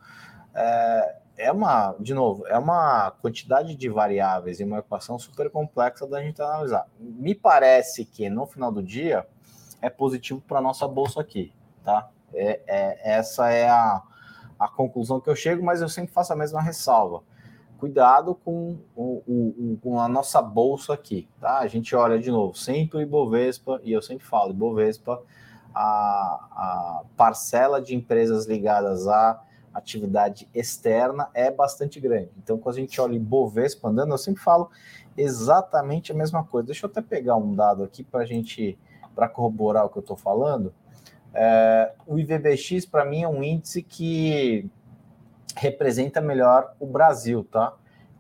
[0.55, 6.07] É, é uma, de novo, é uma quantidade de variáveis e uma equação super complexa
[6.07, 6.87] da gente analisar.
[6.99, 9.27] Me parece que no final do dia
[9.83, 11.53] é positivo para nossa bolsa aqui,
[11.85, 12.09] tá?
[12.33, 14.03] É, é, essa é a,
[14.59, 17.23] a conclusão que eu chego, mas eu sempre faço a mesma ressalva.
[17.79, 21.59] Cuidado com, o, o, com a nossa bolsa aqui, tá?
[21.59, 25.21] A gente olha de novo, sempre o Ibovespa, e eu sempre falo, Ibovespa,
[25.75, 25.83] a,
[26.53, 29.43] a parcela de empresas ligadas a
[29.75, 32.31] atividade externa é bastante grande.
[32.43, 34.71] Então, quando a gente olha em Bovespa andando, eu sempre falo
[35.17, 36.67] exatamente a mesma coisa.
[36.67, 38.79] Deixa eu até pegar um dado aqui para a gente,
[39.15, 40.73] para corroborar o que eu estou falando.
[41.35, 44.71] É, o IVBX, para mim, é um índice que
[45.57, 47.75] representa melhor o Brasil, tá?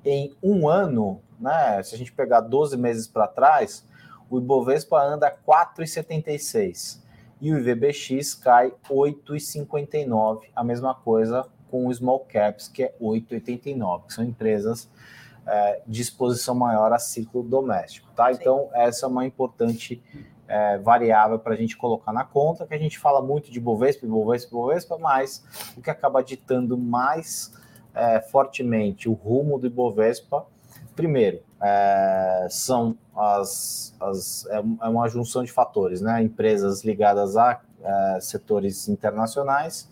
[0.04, 3.86] Em um ano, né, se a gente pegar 12 meses para trás,
[4.28, 7.03] o Ibovespa anda 4,76
[7.44, 14.06] e o IVBX cai 8,59, a mesma coisa com o Small Caps, que é 8,89,
[14.06, 14.90] que são empresas
[15.46, 18.32] é, de exposição maior a ciclo doméstico, tá?
[18.32, 18.38] Sim.
[18.40, 20.02] Então, essa é uma importante
[20.48, 24.06] é, variável para a gente colocar na conta, que a gente fala muito de Bovespa,
[24.06, 25.44] Bovespa, Bovespa, mas
[25.76, 27.52] o que acaba ditando mais
[27.94, 30.46] é, fortemente o rumo do Ibovespa,
[30.96, 36.22] primeiro, é, são as, as é, é uma junção de fatores, né?
[36.22, 39.90] Empresas ligadas a é, setores internacionais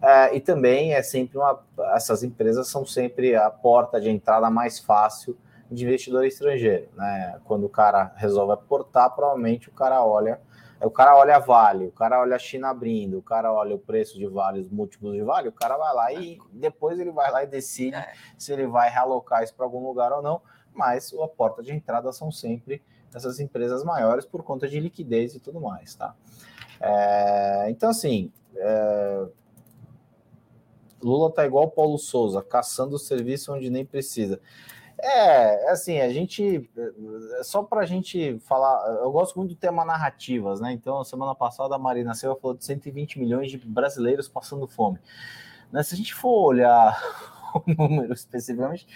[0.00, 1.60] é, e também é sempre uma,
[1.94, 5.36] essas empresas são sempre a porta de entrada mais fácil
[5.70, 7.38] de investidor estrangeiro, né?
[7.44, 10.40] Quando o cara resolve aportar, provavelmente o cara olha
[10.80, 14.18] o cara olha Vale, o cara olha a China abrindo, o cara olha o preço
[14.18, 17.44] de Vale, os múltiplos de Vale, o cara vai lá e depois ele vai lá
[17.44, 18.12] e decide é.
[18.36, 20.40] se ele vai realocar isso para algum lugar ou não
[20.74, 22.82] mas a porta de entrada são sempre
[23.14, 26.14] essas empresas maiores por conta de liquidez e tudo mais, tá?
[26.80, 29.26] É, então, assim, é,
[31.02, 34.40] Lula tá igual Paulo Souza, caçando o serviço onde nem precisa.
[34.98, 36.70] É, assim, a gente,
[37.38, 40.72] é só para a gente falar, eu gosto muito do tema narrativas, né?
[40.72, 45.00] Então, semana passada a Marina Silva falou de 120 milhões de brasileiros passando fome.
[45.72, 45.82] Né?
[45.82, 46.96] Se a gente for olhar
[47.54, 48.86] o número especificamente,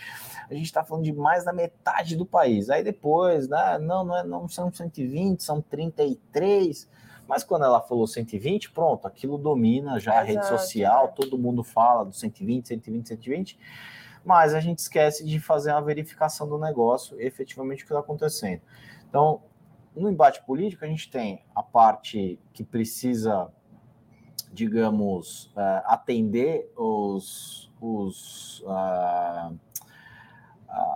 [0.49, 2.71] a gente está falando de mais da metade do país.
[2.71, 6.89] Aí depois, né, não, não, é, não são 120, são 33.
[7.29, 11.09] Mas quando ela falou 120, pronto, aquilo domina já a rede social, é.
[11.09, 13.59] todo mundo fala do 120, 120, 120.
[14.25, 18.61] Mas a gente esquece de fazer uma verificação do negócio, efetivamente o que está acontecendo.
[19.09, 19.43] Então,
[19.95, 23.49] no embate político, a gente tem a parte que precisa,
[24.53, 28.65] digamos, uh, atender os, os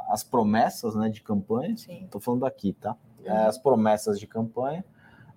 [0.09, 1.75] as promessas né, de campanha.
[1.75, 2.97] Estou falando aqui, tá?
[3.25, 4.85] É, as promessas de campanha.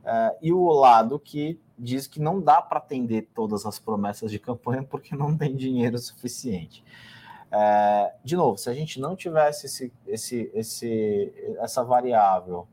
[0.03, 4.39] É, e o lado que diz que não dá para atender todas as promessas de
[4.39, 6.83] campanha porque não tem dinheiro suficiente.
[7.51, 12.67] É, de novo, se a gente não tivesse esse, esse, esse, essa variável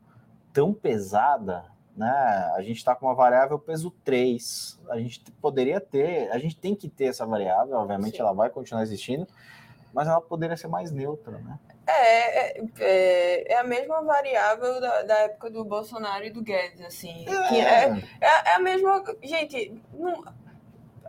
[0.51, 1.65] tão pesada,
[1.95, 2.51] né?
[2.55, 4.79] A gente está com uma variável peso 3.
[4.89, 8.21] A gente poderia ter, a gente tem que ter essa variável, obviamente Sim.
[8.21, 9.27] ela vai continuar existindo,
[9.93, 11.59] mas ela poderia ser mais neutra, né?
[11.87, 16.81] É, é, é, é a mesma variável da, da, época do Bolsonaro e do Guedes,
[16.81, 17.25] assim.
[17.27, 17.59] É.
[17.59, 19.03] É, é, é, a mesma.
[19.21, 20.23] Gente, não,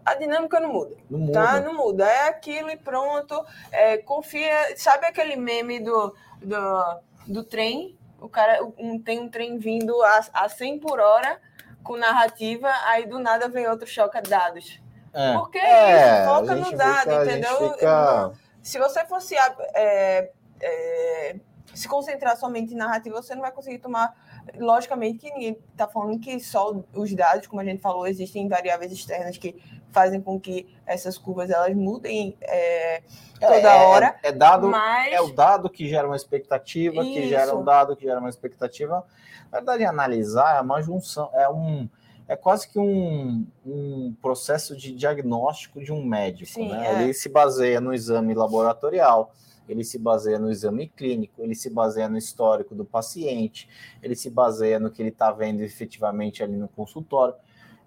[0.04, 0.96] a dinâmica não muda.
[1.08, 1.32] Não muda.
[1.32, 1.60] Tá?
[1.60, 2.04] Não muda.
[2.04, 3.44] É aquilo e pronto.
[3.70, 4.76] É, confia.
[4.76, 7.96] Sabe aquele meme do, do, do trem?
[8.22, 11.40] O cara um, tem um trem vindo a, a 100 por hora
[11.82, 14.80] com narrativa, aí do nada vem outro choque a dados.
[15.12, 15.32] É.
[15.34, 17.72] Porque é, isso, foca no dado, fica, entendeu?
[17.72, 18.32] Fica...
[18.62, 21.36] Se você fosse é, é,
[21.74, 24.14] se concentrar somente em narrativa, você não vai conseguir tomar.
[24.56, 28.90] Logicamente que ninguém está falando que só os dados, como a gente falou, existem variáveis
[28.90, 29.62] externas que
[29.92, 33.02] fazem com que essas curvas elas mudem é,
[33.40, 34.16] toda é, é hora.
[34.22, 35.12] É, é, dado, mas...
[35.12, 37.12] é o dado que gera uma expectativa, Isso.
[37.12, 39.04] que gera um dado que gera uma expectativa.
[39.50, 41.88] Na verdade, analisar é uma junção, é um
[42.28, 46.50] é quase que um, um processo de diagnóstico de um médico.
[46.50, 46.86] Sim, né?
[46.86, 47.02] É.
[47.02, 49.34] Ele se baseia no exame laboratorial,
[49.68, 53.68] ele se baseia no exame clínico, ele se baseia no histórico do paciente,
[54.02, 57.34] ele se baseia no que ele está vendo efetivamente ali no consultório.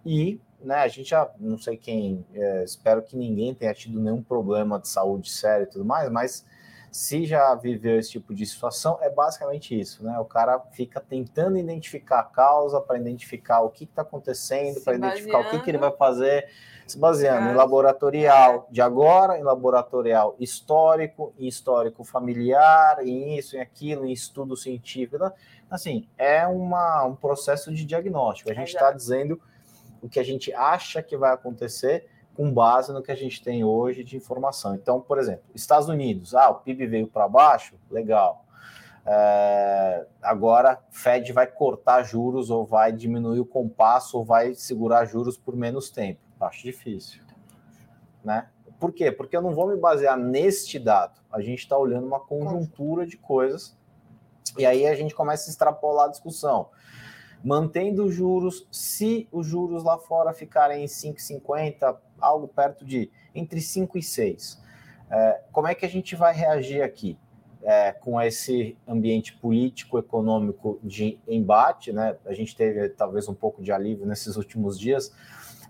[0.06, 4.22] E né, a gente já, não sei quem, é, espero que ninguém tenha tido nenhum
[4.22, 6.46] problema de saúde sério e tudo mais, mas
[6.96, 10.18] se já viveu esse tipo de situação, é basicamente isso, né?
[10.18, 15.40] O cara fica tentando identificar a causa, para identificar o que está acontecendo, para identificar
[15.40, 16.48] o que, que ele vai fazer,
[16.88, 23.60] se baseando em laboratorial de agora, em laboratorial histórico, em histórico familiar, em isso, em
[23.60, 25.18] aquilo, em estudo científico.
[25.18, 25.34] Né?
[25.70, 28.50] Assim, é uma, um processo de diagnóstico.
[28.50, 29.38] A gente está dizendo
[30.06, 33.64] o que a gente acha que vai acontecer com base no que a gente tem
[33.64, 34.76] hoje de informação.
[34.76, 38.46] Então, por exemplo, Estados Unidos, ah, o PIB veio para baixo, legal.
[39.04, 45.38] É, agora, Fed vai cortar juros ou vai diminuir o compasso ou vai segurar juros
[45.38, 46.20] por menos tempo.
[46.40, 47.24] Acho difícil,
[48.24, 48.50] né?
[48.80, 49.12] Por quê?
[49.12, 51.20] Porque eu não vou me basear neste dado.
[51.32, 53.76] A gente está olhando uma conjuntura de coisas
[54.56, 56.70] e aí a gente começa a extrapolar a discussão
[57.44, 63.62] mantendo os juros, se os juros lá fora ficarem em 5,50, algo perto de entre
[63.62, 64.62] 5 e 6.
[65.10, 67.18] É, como é que a gente vai reagir aqui?
[67.64, 72.16] É, com esse ambiente político, econômico de embate, né?
[72.24, 75.12] A gente teve talvez um pouco de alívio nesses últimos dias,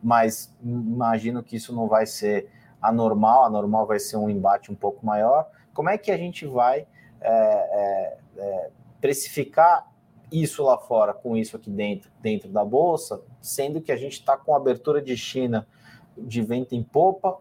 [0.04, 2.50] mas imagino que isso não vai ser
[2.82, 5.50] anormal, anormal vai ser um embate um pouco maior.
[5.74, 6.86] Como é que a gente vai
[7.22, 9.88] é, é, é precificar
[10.42, 14.36] isso lá fora com isso aqui dentro, dentro da bolsa, sendo que a gente está
[14.38, 15.68] com abertura de China
[16.18, 17.38] de vento em popa,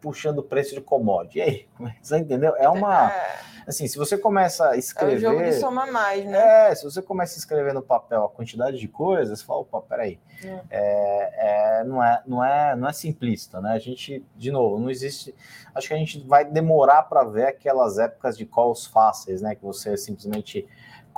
[0.00, 1.38] puxando o preço de commodity.
[1.38, 1.68] E aí,
[2.02, 2.54] você entendeu?
[2.56, 3.12] É uma.
[3.12, 3.58] É.
[3.66, 5.26] Assim, se você começa a escrever.
[5.26, 6.70] É um jogo de soma mais, né?
[6.70, 9.82] É, se você começa a escrever no papel a quantidade de coisas, você fala, opa,
[9.82, 10.18] peraí.
[10.42, 10.60] É.
[10.70, 13.72] É, é, não, é, não, é, não é simplista, né?
[13.72, 15.34] A gente, de novo, não existe.
[15.74, 19.54] Acho que a gente vai demorar para ver aquelas épocas de calls fáceis, né?
[19.54, 20.66] Que você simplesmente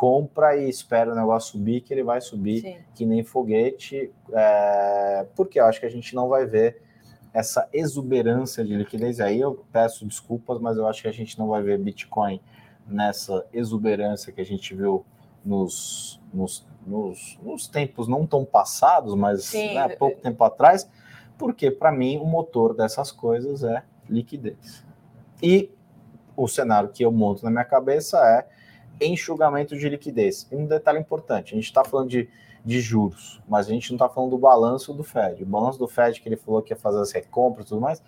[0.00, 2.78] compra e espera o negócio subir, que ele vai subir Sim.
[2.94, 6.80] que nem foguete, é, porque eu acho que a gente não vai ver
[7.34, 9.20] essa exuberância de liquidez.
[9.20, 12.40] Aí eu peço desculpas, mas eu acho que a gente não vai ver Bitcoin
[12.86, 15.04] nessa exuberância que a gente viu
[15.44, 20.90] nos, nos, nos, nos tempos não tão passados, mas né, pouco tempo atrás,
[21.36, 24.82] porque para mim o motor dessas coisas é liquidez.
[25.42, 25.70] E
[26.34, 28.59] o cenário que eu monto na minha cabeça é
[29.00, 30.46] enxugamento de liquidez.
[30.50, 32.28] E um detalhe importante: a gente está falando de,
[32.64, 35.42] de juros, mas a gente não está falando do balanço do Fed.
[35.42, 38.02] O balanço do Fed, que ele falou que ia fazer as recompras e tudo mais,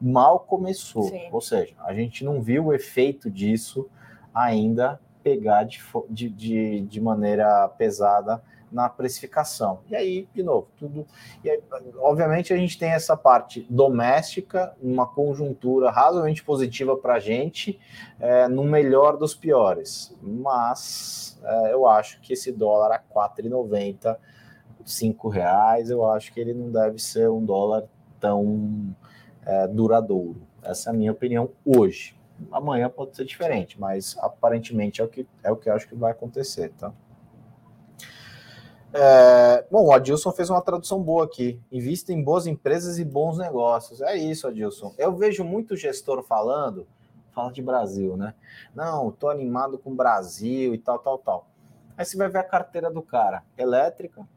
[0.00, 1.04] mal começou.
[1.04, 1.28] Sim.
[1.30, 3.88] Ou seja, a gente não viu o efeito disso
[4.34, 9.80] ainda pegar de, de, de maneira pesada na precificação.
[9.88, 11.06] E aí, de novo, tudo.
[11.44, 11.62] E aí,
[11.98, 17.78] obviamente, a gente tem essa parte doméstica, uma conjuntura razoavelmente positiva para a gente,
[18.18, 20.16] é, no melhor dos piores.
[20.22, 23.02] Mas é, eu acho que esse dólar a R$
[23.42, 24.16] 4,90,
[24.80, 27.84] R$ reais, eu acho que ele não deve ser um dólar
[28.18, 28.94] tão
[29.44, 30.42] é, duradouro.
[30.62, 32.16] Essa é a minha opinião hoje.
[32.50, 35.94] Amanhã pode ser diferente, mas aparentemente é o que, é o que eu acho que
[35.94, 36.92] vai acontecer, tá?
[38.94, 41.58] É, bom, o Adilson fez uma tradução boa aqui.
[41.70, 44.02] Invista em boas empresas e bons negócios.
[44.02, 44.94] É isso, Adilson.
[44.98, 46.86] Eu vejo muito gestor falando,
[47.32, 48.34] fala de Brasil, né?
[48.74, 51.46] Não, tô animado com o Brasil e tal, tal, tal.
[51.96, 54.28] Aí você vai ver a carteira do cara: elétrica,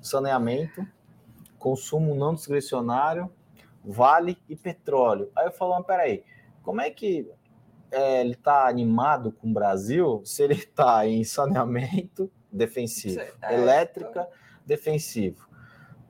[0.00, 0.86] saneamento,
[1.58, 3.30] consumo não discricionário,
[3.84, 5.30] vale e petróleo.
[5.36, 6.24] Aí eu falo, mas peraí,
[6.62, 7.30] como é que
[7.90, 12.30] é, ele está animado com o Brasil se ele está em saneamento?
[12.52, 13.20] Defensivo.
[13.40, 14.28] É, Elétrica,
[14.66, 15.48] defensivo.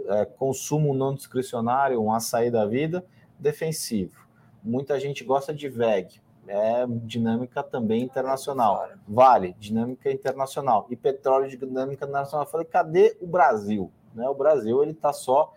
[0.07, 3.05] É, consumo não discricionário, um açaí da vida,
[3.39, 4.27] defensivo.
[4.63, 8.89] Muita gente gosta de VEG, é dinâmica também internacional.
[9.07, 10.87] Vale, dinâmica internacional.
[10.91, 12.47] E petróleo de dinâmica internacional.
[12.47, 13.93] Eu falei, cadê o Brasil?
[14.15, 14.29] Né?
[14.29, 15.53] O Brasil ele está só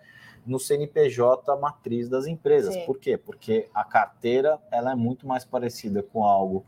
[0.45, 2.73] no CNPJ matriz das empresas.
[2.73, 2.85] Sim.
[2.85, 3.17] Por quê?
[3.17, 6.65] Porque a carteira ela é muito mais parecida com algo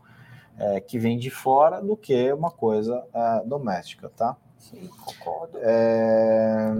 [0.58, 4.36] é, que vem de fora do que uma coisa é, doméstica, tá?
[4.58, 5.58] Sim, concordo.
[5.62, 6.74] É...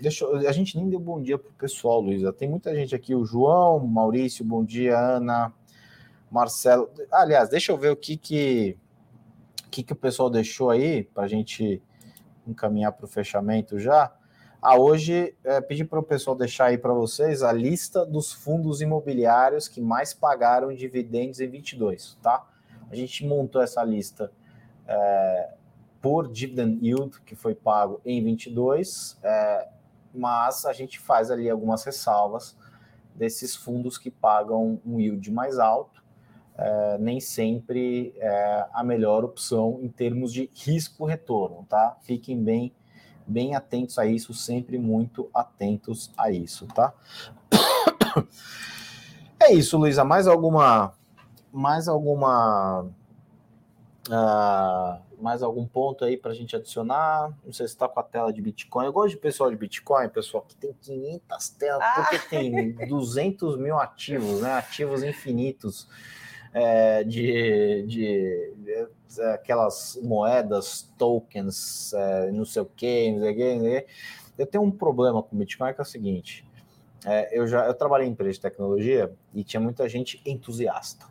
[0.00, 0.48] Deixa eu...
[0.48, 2.32] A gente nem deu bom dia para o pessoal, Luísa.
[2.32, 5.52] Tem muita gente aqui, o João, Maurício, bom dia, Ana,
[6.30, 6.90] Marcelo.
[7.10, 8.76] Aliás, deixa eu ver o que que,
[9.70, 11.82] que, que o pessoal deixou aí para a gente
[12.46, 14.12] encaminhar para o fechamento já.
[14.60, 18.82] Ah, hoje é, pedi para o pessoal deixar aí para vocês a lista dos fundos
[18.82, 22.46] imobiliários que mais pagaram dividendos em 22, tá?
[22.90, 24.32] A gente montou essa lista
[24.86, 25.54] é,
[26.00, 29.68] por dividend yield que foi pago em 22, é,
[30.14, 32.56] mas a gente faz ali algumas ressalvas
[33.14, 36.02] desses fundos que pagam um yield mais alto,
[36.56, 41.96] é, nem sempre é a melhor opção em termos de risco-retorno, tá?
[42.02, 42.74] Fiquem bem
[43.26, 46.92] bem atentos a isso, sempre muito atentos a isso, tá?
[49.42, 50.04] É isso, Luísa.
[50.04, 50.92] Mais alguma,
[51.52, 52.82] mais alguma,
[54.08, 57.32] uh, mais algum ponto aí para a gente adicionar?
[57.44, 58.86] Não sei se está com a tela de Bitcoin.
[58.86, 61.94] Eu gosto de pessoal de Bitcoin, pessoal que tem 500 telas, ah.
[61.96, 64.52] porque tem 200 mil ativos, né?
[64.54, 65.88] Ativos infinitos
[66.52, 73.34] é, de, de, de, aquelas moedas, tokens, é, não sei o que, não sei o
[73.36, 73.86] que.
[74.38, 76.46] Eu tenho um problema com o Bitcoin que é o seguinte:
[77.04, 81.06] é, eu já eu trabalhei em empresa de tecnologia e tinha muita gente entusiasta.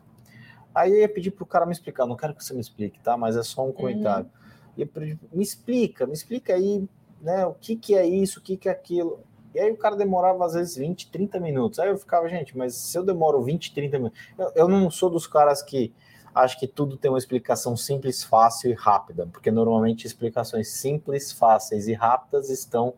[0.74, 3.00] Aí eu ia pedir para o cara me explicar, não quero que você me explique,
[3.00, 3.16] tá?
[3.16, 4.30] Mas é só um comentário.
[4.78, 4.86] Uhum.
[4.86, 6.88] Pedir, me explica, me explica aí,
[7.20, 7.44] né?
[7.46, 9.20] O que, que é isso, o que, que é aquilo.
[9.54, 11.78] E aí o cara demorava às vezes 20, 30 minutos.
[11.78, 14.20] Aí eu ficava, gente, mas se eu demoro 20, 30 minutos.
[14.38, 15.92] Eu, eu não sou dos caras que
[16.34, 21.88] acho que tudo tem uma explicação simples, fácil e rápida, porque normalmente explicações simples, fáceis
[21.88, 22.94] e rápidas estão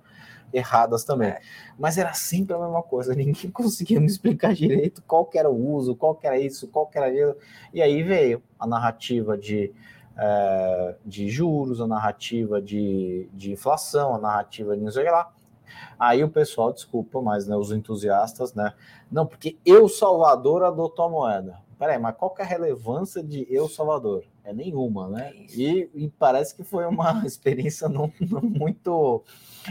[0.52, 1.28] erradas também.
[1.28, 1.40] É.
[1.78, 5.96] Mas era sempre a mesma coisa, ninguém conseguia me explicar direito qual era o uso,
[5.96, 7.36] qual era isso, qual era aquilo.
[7.72, 9.72] E aí veio a narrativa de,
[10.16, 15.10] é, de juros, a narrativa de, de inflação, a narrativa de não sei o que
[15.10, 15.32] lá.
[15.98, 18.74] Aí o pessoal, desculpa, mas né, os entusiastas, né?
[19.10, 21.58] Não, porque Eu Salvador adotou a moeda.
[21.78, 24.24] Peraí, mas qual que é a relevância de Eu Salvador?
[24.44, 25.32] É nenhuma, né?
[25.34, 29.22] É e, e, parece que foi uma experiência não, não muito,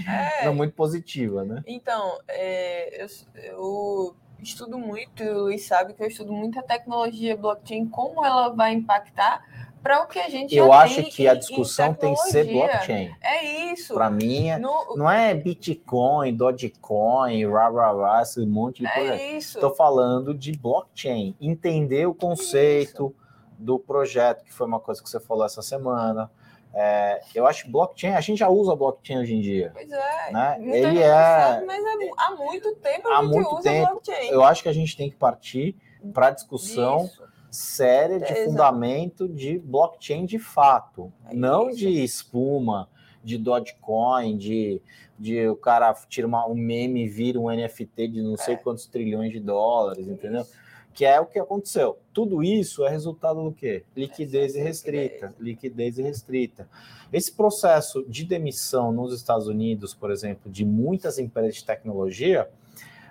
[0.07, 1.61] é, não muito positiva, né?
[1.67, 7.87] Então, é, eu, eu estudo muito, Luiz sabe que eu estudo muito a tecnologia blockchain,
[7.87, 9.43] como ela vai impactar
[9.81, 13.15] para o que a gente Eu acho que a discussão tem que ser blockchain.
[13.19, 13.93] É isso.
[13.93, 14.95] Para mim, é, no...
[14.95, 19.15] não é Bitcoin, Dogecoin, rah, rah, rah, esse monte de é coisa.
[19.15, 21.35] Estou falando de blockchain.
[21.41, 23.20] Entender o conceito isso.
[23.61, 26.29] Do projeto, que foi uma coisa que você falou essa semana.
[26.73, 29.71] É, eu acho que blockchain, a gente já usa blockchain hoje em dia.
[29.73, 30.31] Pois é.
[30.31, 30.57] Né?
[30.61, 31.63] Ele é.
[31.65, 31.83] mas
[32.17, 34.29] há muito tempo a há gente muito usa tempo, blockchain.
[34.29, 35.75] Eu acho que a gente tem que partir
[36.13, 37.05] para a discussão.
[37.05, 41.79] Isso séria de é, fundamento de blockchain de fato, é não isso.
[41.79, 42.87] de espuma,
[43.21, 44.81] de Dogecoin, de,
[45.19, 48.57] de o cara tira uma, um meme e vira um NFT de não sei é.
[48.57, 50.41] quantos trilhões de dólares, entendeu?
[50.41, 50.61] Isso.
[50.93, 51.97] Que é o que aconteceu.
[52.13, 53.83] Tudo isso é resultado do quê?
[53.95, 55.33] Liquidez irrestrita.
[55.39, 56.67] Liquidez irrestrita.
[57.11, 62.49] Esse processo de demissão nos Estados Unidos, por exemplo, de muitas empresas de tecnologia,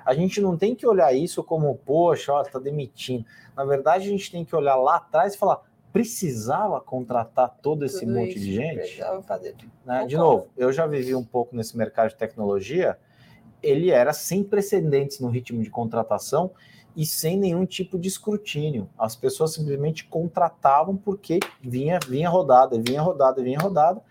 [0.05, 3.25] a gente não tem que olhar isso como, poxa, está demitindo.
[3.57, 5.63] Na verdade, a gente tem que olhar lá atrás e falar,
[5.93, 9.03] precisava contratar todo esse Tudo monte de gente?
[9.85, 10.07] Né?
[10.07, 12.99] De novo, eu já vivi um pouco nesse mercado de tecnologia,
[13.63, 16.51] ele era sem precedentes no ritmo de contratação
[16.97, 18.89] e sem nenhum tipo de escrutínio.
[18.99, 24.03] As pessoas simplesmente contratavam porque vinha, vinha rodada, vinha rodada, vinha rodada,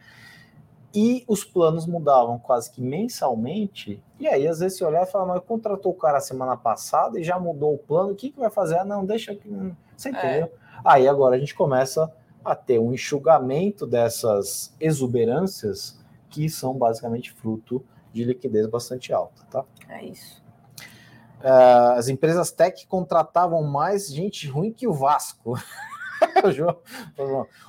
[0.94, 4.02] e os planos mudavam quase que mensalmente.
[4.20, 7.24] E aí, às vezes, você olhar e falar, mas contratou o cara semana passada e
[7.24, 8.80] já mudou o plano, o que, que vai fazer?
[8.80, 9.48] Ah, não, deixa que.
[9.96, 10.12] Você é.
[10.12, 10.46] entendeu?
[10.46, 10.52] É.
[10.84, 12.12] Aí agora a gente começa
[12.44, 16.00] a ter um enxugamento dessas exuberâncias
[16.30, 19.66] que são basicamente fruto de liquidez bastante alta, tá?
[19.88, 20.39] É isso.
[21.40, 25.54] Uh, as empresas tech contratavam mais gente ruim que o Vasco.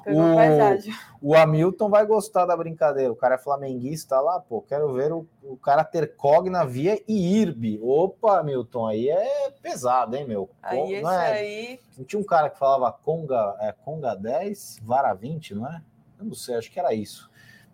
[0.07, 3.13] o, o Hamilton vai gostar da brincadeira.
[3.13, 4.61] O cara é flamenguista lá, pô.
[4.63, 7.79] Quero ver o, o cara ter Cogna via IRB.
[7.83, 10.51] Opa, Hamilton, aí é pesado, hein, meu?
[10.63, 11.07] Aí é...
[11.07, 11.81] aí.
[11.97, 15.81] Não tinha um cara que falava Conga, é, Conga 10, Vara 20, não é?
[16.19, 17.31] Eu não sei, acho que era isso.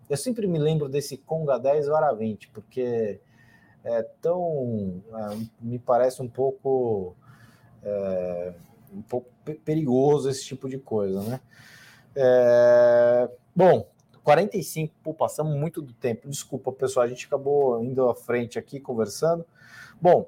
[0.09, 3.19] Eu sempre me lembro desse Conga 10 Vara 20, porque
[3.87, 5.01] é tão.
[5.13, 7.15] É, me parece um pouco.
[7.83, 8.53] É,
[8.93, 9.29] um pouco
[9.63, 11.39] perigoso esse tipo de coisa, né?
[12.15, 13.87] É, bom,
[14.23, 16.27] 45, pô, passamos muito do tempo.
[16.29, 19.45] Desculpa, pessoal, a gente acabou indo à frente aqui conversando.
[20.01, 20.27] Bom,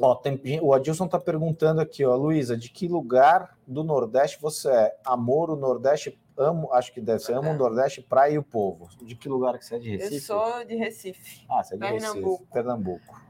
[0.00, 4.68] ó, tem, o Adilson está perguntando aqui, ó, Luísa, de que lugar do Nordeste você
[4.70, 4.96] é?
[5.04, 8.88] Amor, o Nordeste, amo, acho que deve ser, amo o Nordeste, praia e o povo.
[9.02, 10.14] De que lugar que você é de Recife?
[10.14, 11.46] Eu sou de Recife.
[11.48, 12.30] Ah, você é de Pernambuco.
[12.30, 13.22] Recife, Pernambuco.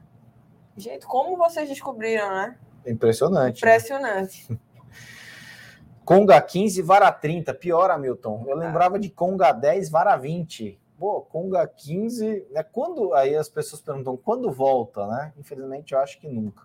[0.75, 2.57] Gente, como vocês descobriram, né?
[2.85, 3.57] Impressionante.
[3.57, 4.51] Impressionante.
[4.51, 4.59] Né?
[6.05, 7.53] Conga 15, vara 30.
[7.53, 8.45] Pior, Hamilton.
[8.47, 10.79] Eu lembrava de Conga 10, vara 20.
[10.97, 12.63] Pô, Conga 15, né?
[12.63, 15.33] Quando aí as pessoas perguntam quando volta, né?
[15.37, 16.63] Infelizmente eu acho que nunca.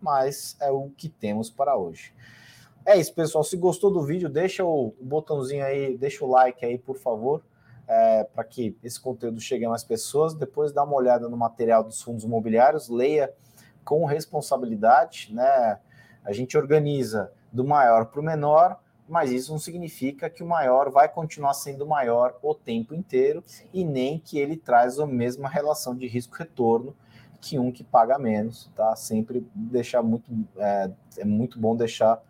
[0.00, 2.12] Mas é o que temos para hoje.
[2.84, 3.44] É isso, pessoal.
[3.44, 7.42] Se gostou do vídeo, deixa o botãozinho aí, deixa o like aí, por favor,
[7.86, 10.34] é, para que esse conteúdo chegue a mais pessoas.
[10.34, 13.32] Depois dá uma olhada no material dos fundos imobiliários, leia
[13.84, 15.78] com responsabilidade, né?
[16.24, 20.90] A gente organiza do maior para o menor, mas isso não significa que o maior
[20.90, 23.66] vai continuar sendo maior o tempo inteiro Sim.
[23.72, 26.96] e nem que ele traz a mesma relação de risco-retorno
[27.40, 28.94] que um que paga menos, tá?
[28.94, 32.22] Sempre deixar muito, é, é muito bom deixar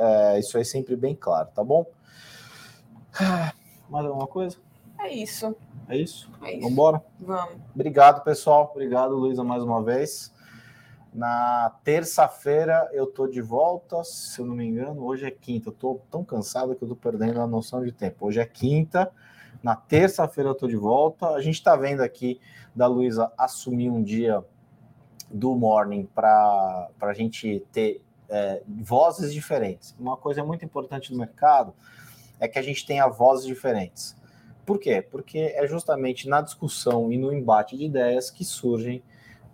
[0.00, 1.84] é, isso aí sempre bem claro, tá bom?
[3.90, 4.56] Mais alguma coisa?
[4.98, 5.54] É isso.
[5.88, 6.30] É isso?
[6.40, 6.60] É isso.
[6.60, 7.02] Vamos embora?
[7.18, 7.56] Vamos.
[7.74, 8.70] Obrigado, pessoal.
[8.70, 10.32] Obrigado, Luísa, mais uma vez.
[11.12, 15.68] Na terça-feira eu tô de volta, se eu não me engano, hoje é quinta.
[15.68, 18.26] Eu tô tão cansado que eu tô perdendo a noção de tempo.
[18.26, 19.10] Hoje é quinta,
[19.62, 21.30] na terça-feira eu tô de volta.
[21.30, 22.40] A gente tá vendo aqui
[22.74, 24.44] da Luísa assumir um dia
[25.28, 28.00] do morning para a gente ter
[28.30, 29.94] é, vozes diferentes.
[29.98, 31.74] Uma coisa muito importante no mercado
[32.38, 34.16] é que a gente tenha vozes diferentes.
[34.64, 35.02] Por quê?
[35.02, 39.02] Porque é justamente na discussão e no embate de ideias que surgem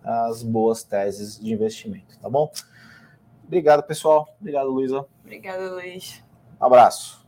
[0.03, 2.49] as boas teses de investimento, tá bom?
[3.45, 4.27] Obrigado, pessoal.
[4.39, 5.05] Obrigado, Luísa.
[5.23, 6.23] Obrigada, Luiz.
[6.59, 7.26] Abraço.